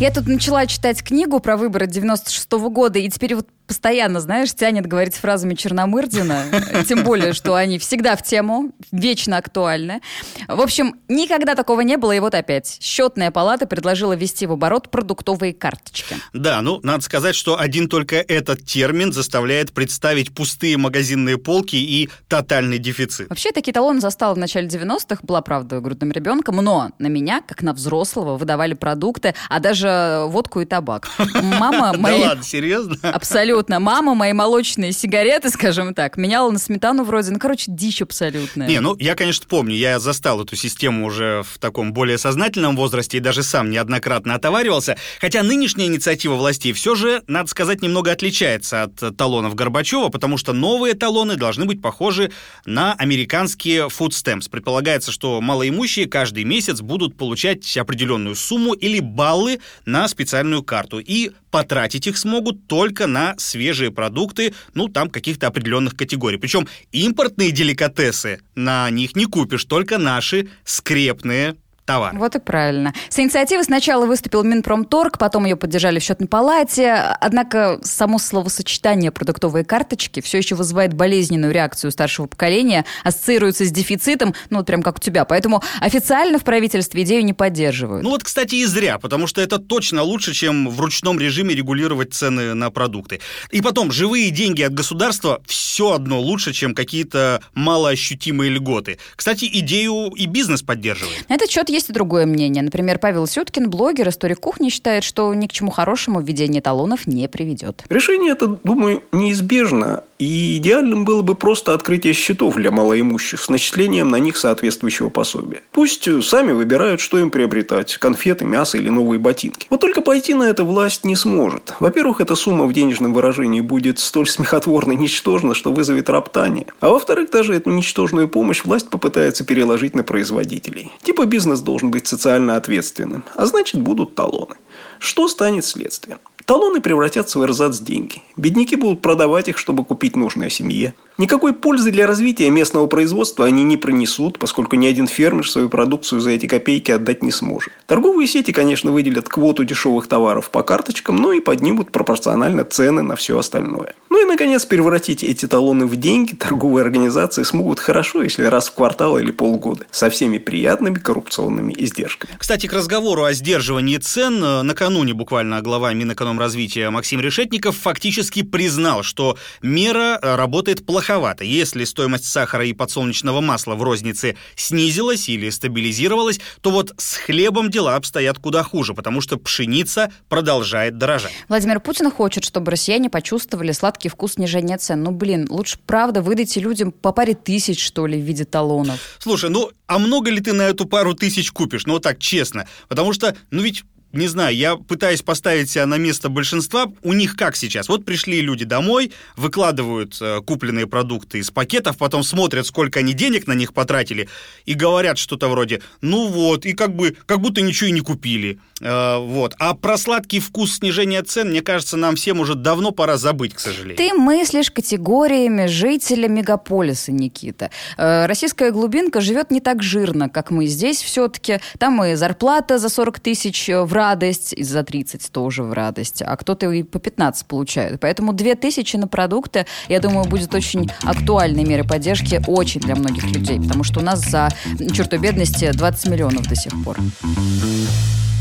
Я 0.00 0.10
тут 0.10 0.26
начала 0.26 0.66
читать 0.66 1.02
книгу 1.02 1.40
про 1.40 1.56
выборы 1.58 1.86
96 1.86 2.48
-го 2.52 2.70
года, 2.70 2.98
и 2.98 3.08
теперь 3.10 3.34
вот 3.34 3.46
постоянно, 3.70 4.18
знаешь, 4.18 4.52
тянет 4.52 4.86
говорить 4.86 5.14
фразами 5.14 5.54
Черномырдина, 5.54 6.46
тем 6.88 7.04
более, 7.04 7.32
что 7.32 7.54
они 7.54 7.78
всегда 7.78 8.16
в 8.16 8.22
тему, 8.24 8.72
вечно 8.90 9.36
актуальны. 9.36 10.00
В 10.48 10.60
общем, 10.60 10.96
никогда 11.06 11.54
такого 11.54 11.82
не 11.82 11.96
было, 11.96 12.10
и 12.10 12.18
вот 12.18 12.34
опять. 12.34 12.78
Счетная 12.80 13.30
палата 13.30 13.68
предложила 13.68 14.14
ввести 14.14 14.46
в 14.46 14.52
оборот 14.52 14.90
продуктовые 14.90 15.54
карточки. 15.54 16.16
Да, 16.32 16.62
ну, 16.62 16.80
надо 16.82 17.04
сказать, 17.04 17.36
что 17.36 17.60
один 17.60 17.88
только 17.88 18.16
этот 18.16 18.66
термин 18.66 19.12
заставляет 19.12 19.72
представить 19.72 20.34
пустые 20.34 20.76
магазинные 20.76 21.38
полки 21.38 21.76
и 21.76 22.10
тотальный 22.26 22.78
дефицит. 22.78 23.28
Вообще, 23.28 23.52
такие 23.52 23.72
талоны 23.72 24.00
застала 24.00 24.34
в 24.34 24.38
начале 24.38 24.66
90-х, 24.66 25.20
была, 25.22 25.42
правда, 25.42 25.78
грудным 25.78 26.10
ребенком, 26.10 26.56
но 26.56 26.90
на 26.98 27.06
меня, 27.06 27.40
как 27.40 27.62
на 27.62 27.72
взрослого, 27.72 28.36
выдавали 28.36 28.74
продукты, 28.74 29.36
а 29.48 29.60
даже 29.60 30.24
водку 30.26 30.60
и 30.60 30.64
табак. 30.64 31.08
Мама 31.40 31.92
моя... 31.96 32.18
Да 32.18 32.28
ладно, 32.30 32.42
серьезно? 32.42 32.96
Абсолютно 33.02 33.59
абсолютно. 33.60 33.80
Мама 33.80 34.14
мои 34.14 34.32
молочные 34.32 34.92
сигареты, 34.92 35.50
скажем 35.50 35.94
так, 35.94 36.16
меняла 36.16 36.50
на 36.50 36.58
сметану 36.58 37.04
вроде. 37.04 37.30
Ну, 37.30 37.38
короче, 37.38 37.64
дичь 37.68 38.02
абсолютная. 38.02 38.68
Не, 38.68 38.80
ну, 38.80 38.96
я, 38.98 39.14
конечно, 39.14 39.46
помню, 39.48 39.74
я 39.74 39.98
застал 39.98 40.42
эту 40.42 40.56
систему 40.56 41.06
уже 41.06 41.42
в 41.42 41.58
таком 41.58 41.92
более 41.92 42.18
сознательном 42.18 42.76
возрасте 42.76 43.18
и 43.18 43.20
даже 43.20 43.42
сам 43.42 43.70
неоднократно 43.70 44.34
отоваривался. 44.34 44.96
Хотя 45.20 45.42
нынешняя 45.42 45.88
инициатива 45.88 46.34
властей 46.34 46.72
все 46.72 46.94
же, 46.94 47.22
надо 47.26 47.48
сказать, 47.48 47.82
немного 47.82 48.12
отличается 48.12 48.84
от 48.84 49.16
талонов 49.16 49.54
Горбачева, 49.54 50.08
потому 50.08 50.38
что 50.38 50.52
новые 50.52 50.94
талоны 50.94 51.36
должны 51.36 51.66
быть 51.66 51.82
похожи 51.82 52.30
на 52.64 52.94
американские 52.94 53.88
food 53.88 54.10
stamps. 54.10 54.50
Предполагается, 54.50 55.12
что 55.12 55.40
малоимущие 55.40 56.06
каждый 56.06 56.44
месяц 56.44 56.80
будут 56.80 57.16
получать 57.16 57.76
определенную 57.76 58.34
сумму 58.36 58.72
или 58.72 59.00
баллы 59.00 59.60
на 59.84 60.08
специальную 60.08 60.62
карту. 60.62 60.98
И 60.98 61.30
потратить 61.50 62.06
их 62.06 62.16
смогут 62.16 62.66
только 62.66 63.06
на 63.06 63.34
свежие 63.40 63.90
продукты, 63.90 64.54
ну, 64.74 64.88
там 64.88 65.10
каких-то 65.10 65.46
определенных 65.46 65.96
категорий. 65.96 66.38
Причем 66.38 66.68
импортные 66.92 67.50
деликатесы 67.50 68.40
на 68.54 68.88
них 68.90 69.16
не 69.16 69.24
купишь, 69.26 69.64
только 69.64 69.98
наши 69.98 70.48
скрепные 70.64 71.56
товар. 71.90 72.16
Вот 72.16 72.36
и 72.36 72.38
правильно. 72.38 72.94
С 73.08 73.18
инициативой 73.18 73.64
сначала 73.64 74.06
выступил 74.06 74.44
Минпромторг, 74.44 75.18
потом 75.18 75.44
ее 75.44 75.56
поддержали 75.56 75.98
в 75.98 76.02
счетной 76.02 76.28
палате. 76.28 76.92
Однако 77.20 77.80
само 77.82 78.18
словосочетание 78.18 79.10
продуктовые 79.10 79.64
карточки 79.64 80.20
все 80.20 80.38
еще 80.38 80.54
вызывает 80.54 80.94
болезненную 80.94 81.52
реакцию 81.52 81.90
старшего 81.90 82.26
поколения, 82.26 82.84
ассоциируется 83.02 83.64
с 83.64 83.72
дефицитом, 83.72 84.34
ну 84.50 84.58
вот 84.58 84.66
прям 84.66 84.82
как 84.82 84.98
у 84.98 85.00
тебя. 85.00 85.24
Поэтому 85.24 85.62
официально 85.80 86.38
в 86.38 86.44
правительстве 86.44 87.02
идею 87.02 87.24
не 87.24 87.32
поддерживают. 87.32 88.04
Ну 88.04 88.10
вот, 88.10 88.22
кстати, 88.22 88.54
и 88.56 88.64
зря, 88.66 88.98
потому 88.98 89.26
что 89.26 89.40
это 89.40 89.58
точно 89.58 90.02
лучше, 90.02 90.32
чем 90.32 90.68
в 90.68 90.80
ручном 90.80 91.18
режиме 91.18 91.54
регулировать 91.54 92.14
цены 92.14 92.54
на 92.54 92.70
продукты. 92.70 93.20
И 93.50 93.60
потом, 93.60 93.90
живые 93.90 94.30
деньги 94.30 94.62
от 94.62 94.74
государства 94.74 95.42
все 95.46 95.92
одно 95.92 96.20
лучше, 96.20 96.52
чем 96.52 96.74
какие-то 96.74 97.42
малоощутимые 97.54 98.50
льготы. 98.50 98.98
Кстати, 99.16 99.48
идею 99.52 100.12
и 100.14 100.26
бизнес 100.26 100.62
поддерживает. 100.62 101.28
На 101.28 101.34
этот 101.34 101.50
счет 101.50 101.68
есть 101.68 101.79
и 101.88 101.92
другое 101.92 102.26
мнение. 102.26 102.62
Например, 102.62 102.98
Павел 102.98 103.26
Сюткин, 103.26 103.70
блогер, 103.70 104.08
историк 104.08 104.40
кухни, 104.40 104.68
считает, 104.68 105.04
что 105.04 105.32
ни 105.32 105.46
к 105.46 105.52
чему 105.52 105.70
хорошему 105.70 106.20
введение 106.20 106.60
талонов 106.60 107.06
не 107.06 107.28
приведет. 107.28 107.84
Решение 107.88 108.32
это, 108.32 108.58
думаю, 108.62 109.02
неизбежно. 109.12 110.04
И 110.20 110.58
идеальным 110.58 111.06
было 111.06 111.22
бы 111.22 111.34
просто 111.34 111.72
открытие 111.72 112.12
счетов 112.12 112.56
для 112.56 112.70
малоимущих 112.70 113.40
с 113.40 113.48
начислением 113.48 114.10
на 114.10 114.16
них 114.16 114.36
соответствующего 114.36 115.08
пособия. 115.08 115.62
Пусть 115.72 116.06
сами 116.22 116.52
выбирают, 116.52 117.00
что 117.00 117.18
им 117.18 117.30
приобретать– 117.30 117.96
конфеты, 117.98 118.44
мясо 118.44 118.76
или 118.76 118.90
новые 118.90 119.18
ботинки. 119.18 119.66
Вот 119.70 119.80
только 119.80 120.02
пойти 120.02 120.34
на 120.34 120.42
это 120.42 120.62
власть 120.62 121.04
не 121.04 121.16
сможет. 121.16 121.72
Во-первых, 121.80 122.20
эта 122.20 122.34
сумма 122.34 122.66
в 122.66 122.74
денежном 122.74 123.14
выражении 123.14 123.62
будет 123.62 123.98
столь 123.98 124.28
смехотворно 124.28 124.92
ничтожна, 124.92 125.54
что 125.54 125.72
вызовет 125.72 126.10
роптание. 126.10 126.66
А 126.80 126.90
во-вторых, 126.90 127.30
даже 127.30 127.54
эту 127.54 127.70
ничтожную 127.70 128.28
помощь 128.28 128.62
власть 128.62 128.90
попытается 128.90 129.46
переложить 129.46 129.94
на 129.94 130.02
производителей. 130.02 130.92
Типа 131.02 131.24
бизнес 131.24 131.60
должен 131.60 131.90
быть 131.90 132.06
социально 132.06 132.56
ответственным, 132.56 133.24
а 133.36 133.46
значит 133.46 133.80
будут 133.80 134.14
талоны. 134.14 134.56
Что 135.00 135.28
станет 135.28 135.64
следствием? 135.64 136.18
Талоны 136.44 136.82
превратятся 136.82 137.38
в 137.38 137.44
эрзац 137.44 137.78
деньги. 137.78 138.22
Бедняки 138.36 138.76
будут 138.76 139.00
продавать 139.00 139.48
их, 139.48 139.56
чтобы 139.56 139.84
купить 139.84 140.14
нужное 140.14 140.50
семье. 140.50 140.94
Никакой 141.20 141.52
пользы 141.52 141.90
для 141.90 142.06
развития 142.06 142.48
местного 142.48 142.86
производства 142.86 143.44
они 143.44 143.62
не 143.62 143.76
принесут, 143.76 144.38
поскольку 144.38 144.76
ни 144.76 144.86
один 144.86 145.06
фермер 145.06 145.46
свою 145.46 145.68
продукцию 145.68 146.22
за 146.22 146.30
эти 146.30 146.46
копейки 146.46 146.92
отдать 146.92 147.22
не 147.22 147.30
сможет. 147.30 147.74
Торговые 147.86 148.26
сети, 148.26 148.52
конечно, 148.52 148.90
выделят 148.90 149.28
квоту 149.28 149.64
дешевых 149.64 150.06
товаров 150.06 150.48
по 150.48 150.62
карточкам, 150.62 151.16
но 151.16 151.34
и 151.34 151.40
поднимут 151.40 151.92
пропорционально 151.92 152.64
цены 152.64 153.02
на 153.02 153.16
все 153.16 153.38
остальное. 153.38 153.92
Ну 154.08 154.22
и, 154.22 154.24
наконец, 154.24 154.64
превратить 154.64 155.22
эти 155.22 155.46
талоны 155.46 155.84
в 155.84 155.94
деньги 155.96 156.34
торговые 156.34 156.84
организации 156.84 157.42
смогут 157.42 157.80
хорошо, 157.80 158.22
если 158.22 158.44
раз 158.44 158.70
в 158.70 158.74
квартал 158.74 159.18
или 159.18 159.30
полгода, 159.30 159.84
со 159.90 160.08
всеми 160.08 160.38
приятными 160.38 160.98
коррупционными 160.98 161.74
издержками. 161.76 162.32
Кстати, 162.38 162.66
к 162.66 162.72
разговору 162.72 163.24
о 163.24 163.34
сдерживании 163.34 163.98
цен, 163.98 164.42
э, 164.42 164.62
накануне 164.62 165.12
буквально 165.12 165.60
глава 165.60 165.92
Минэкономразвития 165.92 166.90
Максим 166.90 167.20
Решетников 167.20 167.76
фактически 167.76 168.42
признал, 168.42 169.02
что 169.02 169.36
мера 169.60 170.18
э, 170.22 170.36
работает 170.36 170.86
плохо 170.86 171.09
плоховато. 171.10 171.44
Если 171.44 171.84
стоимость 171.84 172.26
сахара 172.26 172.64
и 172.64 172.72
подсолнечного 172.72 173.40
масла 173.40 173.74
в 173.74 173.82
рознице 173.82 174.36
снизилась 174.54 175.28
или 175.28 175.50
стабилизировалась, 175.50 176.40
то 176.60 176.70
вот 176.70 176.92
с 176.98 177.16
хлебом 177.16 177.70
дела 177.70 177.96
обстоят 177.96 178.38
куда 178.38 178.62
хуже, 178.62 178.94
потому 178.94 179.20
что 179.20 179.36
пшеница 179.36 180.12
продолжает 180.28 180.98
дорожать. 180.98 181.32
Владимир 181.48 181.80
Путин 181.80 182.10
хочет, 182.10 182.44
чтобы 182.44 182.70
россияне 182.70 183.10
почувствовали 183.10 183.72
сладкий 183.72 184.08
вкус 184.08 184.34
снижения 184.34 184.78
цен. 184.78 185.02
Ну, 185.02 185.10
блин, 185.10 185.46
лучше, 185.50 185.78
правда, 185.84 186.22
выдайте 186.22 186.60
людям 186.60 186.92
по 186.92 187.12
паре 187.12 187.34
тысяч, 187.34 187.84
что 187.84 188.06
ли, 188.06 188.20
в 188.20 188.24
виде 188.24 188.44
талонов. 188.44 189.00
Слушай, 189.18 189.50
ну, 189.50 189.70
а 189.86 189.98
много 189.98 190.30
ли 190.30 190.40
ты 190.40 190.52
на 190.52 190.62
эту 190.62 190.86
пару 190.86 191.14
тысяч 191.14 191.50
купишь? 191.50 191.86
Ну, 191.86 191.94
вот 191.94 192.02
так, 192.02 192.20
честно. 192.20 192.68
Потому 192.88 193.12
что, 193.12 193.36
ну, 193.50 193.62
ведь 193.62 193.82
не 194.12 194.26
знаю, 194.26 194.56
я 194.56 194.76
пытаюсь 194.76 195.22
поставить 195.22 195.70
себя 195.70 195.86
на 195.86 195.96
место 195.96 196.28
большинства. 196.28 196.90
У 197.02 197.12
них 197.12 197.36
как 197.36 197.54
сейчас? 197.54 197.88
Вот 197.88 198.04
пришли 198.04 198.40
люди 198.40 198.64
домой, 198.64 199.12
выкладывают 199.36 200.18
э, 200.20 200.40
купленные 200.40 200.88
продукты 200.88 201.38
из 201.38 201.50
пакетов, 201.50 201.96
потом 201.96 202.24
смотрят, 202.24 202.66
сколько 202.66 202.98
они 202.98 203.12
денег 203.12 203.46
на 203.46 203.52
них 203.52 203.72
потратили, 203.72 204.28
и 204.66 204.74
говорят 204.74 205.16
что-то 205.18 205.48
вроде, 205.48 205.80
ну 206.00 206.26
вот, 206.26 206.66
и 206.66 206.72
как 206.72 206.94
бы, 206.94 207.16
как 207.26 207.40
будто 207.40 207.60
ничего 207.60 207.88
и 207.88 207.92
не 207.92 208.00
купили. 208.00 208.58
Э, 208.80 209.18
вот. 209.18 209.54
А 209.58 209.74
про 209.74 209.96
сладкий 209.96 210.40
вкус 210.40 210.76
снижения 210.76 211.22
цен, 211.22 211.50
мне 211.50 211.62
кажется, 211.62 211.96
нам 211.96 212.16
всем 212.16 212.40
уже 212.40 212.56
давно 212.56 212.90
пора 212.90 213.16
забыть, 213.16 213.54
к 213.54 213.60
сожалению. 213.60 213.96
Ты 213.96 214.14
мыслишь 214.14 214.72
категориями 214.72 215.66
жителя 215.66 216.26
мегаполиса, 216.26 217.12
Никита. 217.12 217.70
Э, 217.96 218.26
российская 218.26 218.72
глубинка 218.72 219.20
живет 219.20 219.52
не 219.52 219.60
так 219.60 219.82
жирно, 219.82 220.28
как 220.28 220.50
мы 220.50 220.66
здесь 220.66 221.00
все-таки. 221.00 221.60
Там 221.78 222.02
и 222.02 222.14
зарплата 222.14 222.78
за 222.78 222.88
40 222.88 223.20
тысяч 223.20 223.68
в 223.68 223.92
радость, 224.00 224.54
и 224.54 224.62
за 224.62 224.82
30 224.82 225.30
тоже 225.30 225.62
в 225.62 225.72
радость, 225.74 226.22
а 226.22 226.36
кто-то 226.36 226.70
и 226.70 226.82
по 226.82 226.98
15 226.98 227.46
получает. 227.46 228.00
Поэтому 228.00 228.32
2000 228.32 228.96
на 228.96 229.08
продукты, 229.08 229.66
я 229.88 230.00
думаю, 230.00 230.24
будет 230.24 230.54
очень 230.54 230.90
актуальной 231.02 231.64
мерой 231.64 231.86
поддержки 231.86 232.40
очень 232.46 232.80
для 232.80 232.94
многих 232.94 233.24
людей, 233.24 233.60
потому 233.60 233.84
что 233.84 234.00
у 234.00 234.02
нас 234.02 234.20
за 234.20 234.48
черту 234.94 235.18
бедности 235.18 235.70
20 235.70 236.08
миллионов 236.08 236.48
до 236.48 236.56
сих 236.56 236.72
пор. 236.82 236.96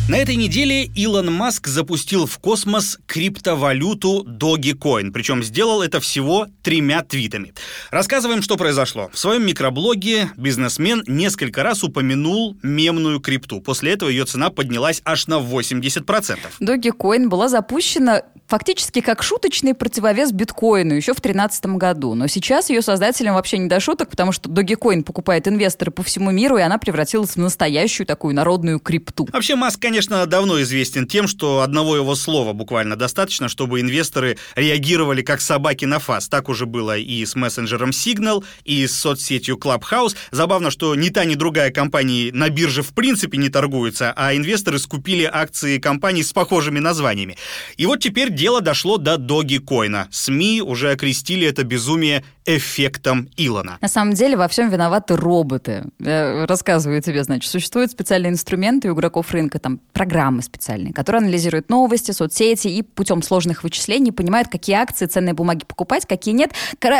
На 0.09 0.17
этой 0.17 0.37
неделе 0.37 0.85
Илон 0.85 1.31
Маск 1.31 1.67
запустил 1.67 2.25
в 2.25 2.39
космос 2.39 2.97
криптовалюту 3.05 4.25
Dogecoin, 4.27 5.11
причем 5.11 5.43
сделал 5.43 5.83
это 5.83 5.99
всего 5.99 6.47
тремя 6.63 7.03
твитами. 7.03 7.53
Рассказываем, 7.91 8.41
что 8.41 8.57
произошло. 8.57 9.11
В 9.13 9.19
своем 9.19 9.45
микроблоге 9.45 10.31
бизнесмен 10.35 11.03
несколько 11.05 11.61
раз 11.61 11.83
упомянул 11.83 12.57
мемную 12.63 13.19
крипту. 13.19 13.61
После 13.61 13.91
этого 13.91 14.09
ее 14.09 14.25
цена 14.25 14.49
поднялась 14.49 15.03
аж 15.05 15.27
на 15.27 15.35
80%. 15.35 16.39
Dogecoin 16.59 17.27
была 17.27 17.47
запущена 17.47 18.23
фактически 18.49 19.01
как 19.01 19.21
шуточный 19.21 19.75
противовес 19.75 20.31
биткоину 20.31 20.95
еще 20.95 21.13
в 21.13 21.21
2013 21.21 21.65
году. 21.77 22.15
Но 22.15 22.27
сейчас 22.27 22.69
ее 22.69 22.81
создателям 22.81 23.35
вообще 23.35 23.59
не 23.59 23.69
до 23.69 23.79
шуток, 23.79 24.09
потому 24.09 24.31
что 24.31 24.49
Dogecoin 24.49 25.03
покупает 25.03 25.47
инвесторы 25.47 25.91
по 25.91 26.01
всему 26.01 26.31
миру, 26.31 26.57
и 26.57 26.61
она 26.61 26.79
превратилась 26.79 27.31
в 27.31 27.37
настоящую 27.37 28.07
такую 28.07 28.33
народную 28.33 28.79
крипту. 28.79 29.27
Вообще 29.31 29.55
Маск, 29.55 29.79
конечно, 29.79 30.25
давно 30.25 30.59
известен 30.63 31.07
тем, 31.07 31.27
что 31.27 31.61
одного 31.61 31.95
его 31.95 32.15
слова 32.15 32.53
буквально 32.53 32.95
достаточно, 32.95 33.49
чтобы 33.49 33.81
инвесторы 33.81 34.37
реагировали 34.55 35.21
как 35.21 35.41
собаки 35.41 35.85
на 35.85 35.99
фас. 35.99 36.27
Так 36.27 36.49
уже 36.49 36.65
было 36.65 36.97
и 36.97 37.23
с 37.23 37.35
мессенджером 37.35 37.91
Signal, 37.91 38.43
и 38.65 38.87
с 38.87 38.95
соцсетью 38.95 39.57
Clubhouse. 39.57 40.15
Забавно, 40.31 40.71
что 40.71 40.95
ни 40.95 41.09
та, 41.09 41.23
ни 41.23 41.35
другая 41.35 41.69
компания 41.69 42.31
на 42.33 42.49
бирже 42.49 42.81
в 42.81 42.95
принципе 42.95 43.37
не 43.37 43.49
торгуются, 43.49 44.11
а 44.15 44.35
инвесторы 44.35 44.79
скупили 44.79 45.29
акции 45.31 45.77
компаний 45.77 46.23
с 46.23 46.33
похожими 46.33 46.79
названиями. 46.79 47.37
И 47.77 47.85
вот 47.85 47.99
теперь 47.99 48.31
дело 48.39 48.61
дошло 48.61 48.97
до 48.97 49.17
Доги 49.17 49.57
Койна. 49.57 50.07
СМИ 50.11 50.61
уже 50.61 50.91
окрестили 50.91 51.45
это 51.45 51.65
безумие 51.65 52.23
эффектом 52.57 53.29
Илона. 53.37 53.77
На 53.81 53.87
самом 53.87 54.13
деле 54.13 54.35
во 54.35 54.47
всем 54.47 54.69
виноваты 54.69 55.15
роботы. 55.15 55.85
Я 55.99 56.45
рассказываю 56.47 57.01
тебе, 57.01 57.23
значит, 57.23 57.49
существуют 57.49 57.91
специальные 57.91 58.31
инструменты 58.31 58.89
у 58.89 58.95
игроков 58.95 59.31
рынка, 59.31 59.59
там 59.59 59.79
программы 59.93 60.41
специальные, 60.41 60.93
которые 60.93 61.19
анализируют 61.19 61.69
новости, 61.69 62.11
соцсети 62.11 62.67
и 62.67 62.81
путем 62.81 63.21
сложных 63.21 63.63
вычислений 63.63 64.11
понимают, 64.11 64.47
какие 64.47 64.75
акции, 64.75 65.05
ценные 65.05 65.33
бумаги 65.33 65.63
покупать, 65.65 66.05
какие 66.05 66.33
нет. 66.33 66.51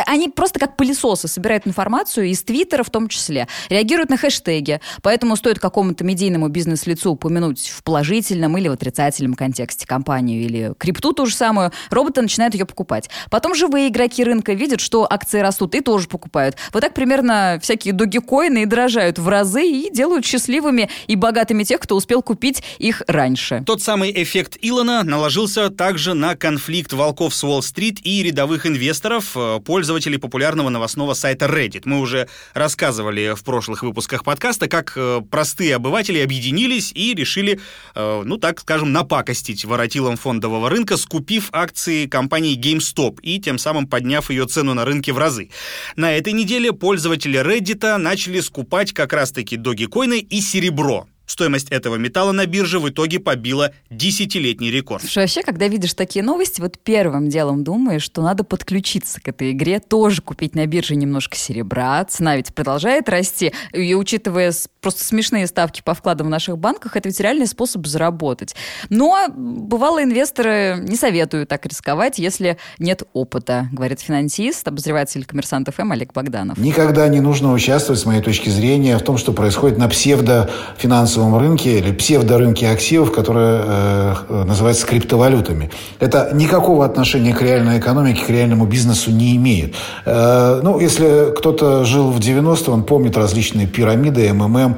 Они 0.06 0.28
просто 0.28 0.60
как 0.60 0.76
пылесосы 0.76 1.28
собирают 1.28 1.66
информацию 1.66 2.26
из 2.26 2.42
Твиттера 2.42 2.82
в 2.82 2.90
том 2.90 3.08
числе, 3.08 3.48
реагируют 3.68 4.10
на 4.10 4.16
хэштеги. 4.16 4.80
Поэтому 5.02 5.36
стоит 5.36 5.58
какому-то 5.58 6.04
медийному 6.04 6.48
бизнес-лицу 6.48 7.12
упомянуть 7.12 7.68
в 7.68 7.82
положительном 7.82 8.56
или 8.56 8.68
в 8.68 8.72
отрицательном 8.72 9.34
контексте 9.34 9.86
компанию 9.86 10.42
или 10.42 10.74
крипту 10.78 11.12
ту 11.12 11.26
же 11.26 11.34
самую, 11.34 11.72
роботы 11.90 12.22
начинают 12.22 12.54
ее 12.54 12.66
покупать. 12.66 13.10
Потом 13.30 13.54
живые 13.54 13.88
игроки 13.88 14.22
рынка 14.22 14.52
видят, 14.52 14.80
что 14.80 15.06
акции 15.10 15.39
растут 15.42 15.74
и 15.74 15.80
тоже 15.80 16.08
покупают. 16.08 16.56
Вот 16.72 16.80
так 16.80 16.94
примерно 16.94 17.58
всякие 17.62 17.92
доги-коины 17.92 18.62
и 18.62 18.66
дорожают 18.66 19.18
в 19.18 19.28
разы 19.28 19.64
и 19.64 19.90
делают 19.92 20.24
счастливыми 20.24 20.88
и 21.06 21.16
богатыми 21.16 21.64
тех, 21.64 21.80
кто 21.80 21.96
успел 21.96 22.22
купить 22.22 22.62
их 22.78 23.02
раньше. 23.06 23.62
Тот 23.66 23.82
самый 23.82 24.12
эффект 24.22 24.56
Илона 24.60 25.02
наложился 25.02 25.70
также 25.70 26.14
на 26.14 26.36
конфликт 26.36 26.92
волков 26.92 27.34
с 27.34 27.44
Уолл-стрит 27.44 28.00
и 28.04 28.22
рядовых 28.22 28.66
инвесторов, 28.66 29.36
э, 29.36 29.60
пользователей 29.64 30.18
популярного 30.18 30.68
новостного 30.68 31.14
сайта 31.14 31.46
Reddit. 31.46 31.82
Мы 31.84 32.00
уже 32.00 32.28
рассказывали 32.54 33.34
в 33.34 33.44
прошлых 33.44 33.82
выпусках 33.82 34.24
подкаста, 34.24 34.68
как 34.68 34.92
э, 34.96 35.20
простые 35.30 35.76
обыватели 35.76 36.18
объединились 36.18 36.92
и 36.94 37.14
решили, 37.14 37.60
э, 37.94 38.22
ну 38.24 38.36
так 38.36 38.60
скажем, 38.60 38.92
напакостить 38.92 39.64
воротилам 39.64 40.16
фондового 40.16 40.68
рынка, 40.68 40.96
скупив 40.96 41.48
акции 41.52 42.06
компании 42.06 42.58
GameStop 42.58 43.20
и 43.22 43.40
тем 43.40 43.58
самым 43.58 43.86
подняв 43.86 44.30
ее 44.30 44.46
цену 44.46 44.74
на 44.74 44.84
рынке 44.84 45.12
в 45.12 45.18
разы. 45.20 45.50
На 45.94 46.16
этой 46.16 46.32
неделе 46.32 46.72
пользователи 46.72 47.40
Reddit 47.40 47.96
начали 47.98 48.40
скупать 48.40 48.92
как 48.92 49.12
раз-таки 49.12 49.56
догикоины 49.56 50.18
и 50.18 50.40
серебро. 50.40 51.06
Стоимость 51.30 51.70
этого 51.70 51.94
металла 51.94 52.32
на 52.32 52.44
бирже 52.44 52.80
в 52.80 52.88
итоге 52.88 53.20
побила 53.20 53.70
десятилетний 53.88 54.72
рекорд. 54.72 55.02
Слушай, 55.02 55.18
вообще, 55.18 55.44
когда 55.44 55.68
видишь 55.68 55.94
такие 55.94 56.24
новости, 56.24 56.60
вот 56.60 56.76
первым 56.82 57.28
делом 57.28 57.62
думаешь, 57.62 58.02
что 58.02 58.20
надо 58.20 58.42
подключиться 58.42 59.20
к 59.20 59.28
этой 59.28 59.52
игре, 59.52 59.78
тоже 59.78 60.22
купить 60.22 60.56
на 60.56 60.66
бирже 60.66 60.96
немножко 60.96 61.36
серебра. 61.36 62.04
Цена 62.04 62.34
ведь 62.34 62.52
продолжает 62.52 63.08
расти. 63.08 63.52
И 63.72 63.94
учитывая 63.94 64.52
просто 64.80 65.04
смешные 65.04 65.46
ставки 65.46 65.82
по 65.84 65.94
вкладам 65.94 66.26
в 66.26 66.30
наших 66.30 66.58
банках, 66.58 66.96
это 66.96 67.08
ведь 67.08 67.20
реальный 67.20 67.46
способ 67.46 67.86
заработать. 67.86 68.56
Но 68.88 69.28
бывало 69.28 70.02
инвесторы 70.02 70.78
не 70.82 70.96
советуют 70.96 71.48
так 71.48 71.64
рисковать, 71.64 72.18
если 72.18 72.58
нет 72.80 73.04
опыта, 73.12 73.68
говорит 73.70 74.00
финансист, 74.00 74.66
обозреватель 74.66 75.24
коммерсантов 75.24 75.78
М 75.78 75.92
Олег 75.92 76.12
Богданов. 76.12 76.58
Никогда 76.58 77.06
не 77.06 77.20
нужно 77.20 77.52
участвовать, 77.52 78.00
с 78.00 78.04
моей 78.04 78.20
точки 78.20 78.48
зрения, 78.48 78.98
в 78.98 79.04
том, 79.04 79.16
что 79.16 79.32
происходит 79.32 79.78
на 79.78 79.88
псевдофинансовом 79.88 81.19
финансовом 81.20 81.36
рынке 81.36 81.78
или 81.78 81.92
псевдорынке 81.92 82.68
активов, 82.68 83.12
которые 83.12 83.62
э, 83.64 84.44
называются 84.46 84.86
криптовалютами. 84.86 85.70
Это 86.00 86.30
никакого 86.32 86.84
отношения 86.84 87.34
к 87.34 87.42
реальной 87.42 87.78
экономике, 87.78 88.24
к 88.24 88.30
реальному 88.30 88.66
бизнесу 88.66 89.10
не 89.10 89.36
имеет. 89.36 89.74
Э, 90.06 90.60
ну, 90.62 90.80
если 90.80 91.34
кто-то 91.36 91.84
жил 91.84 92.10
в 92.10 92.18
90-е, 92.18 92.72
он 92.72 92.84
помнит 92.84 93.16
различные 93.16 93.66
пирамиды, 93.66 94.32
МММ, 94.32 94.76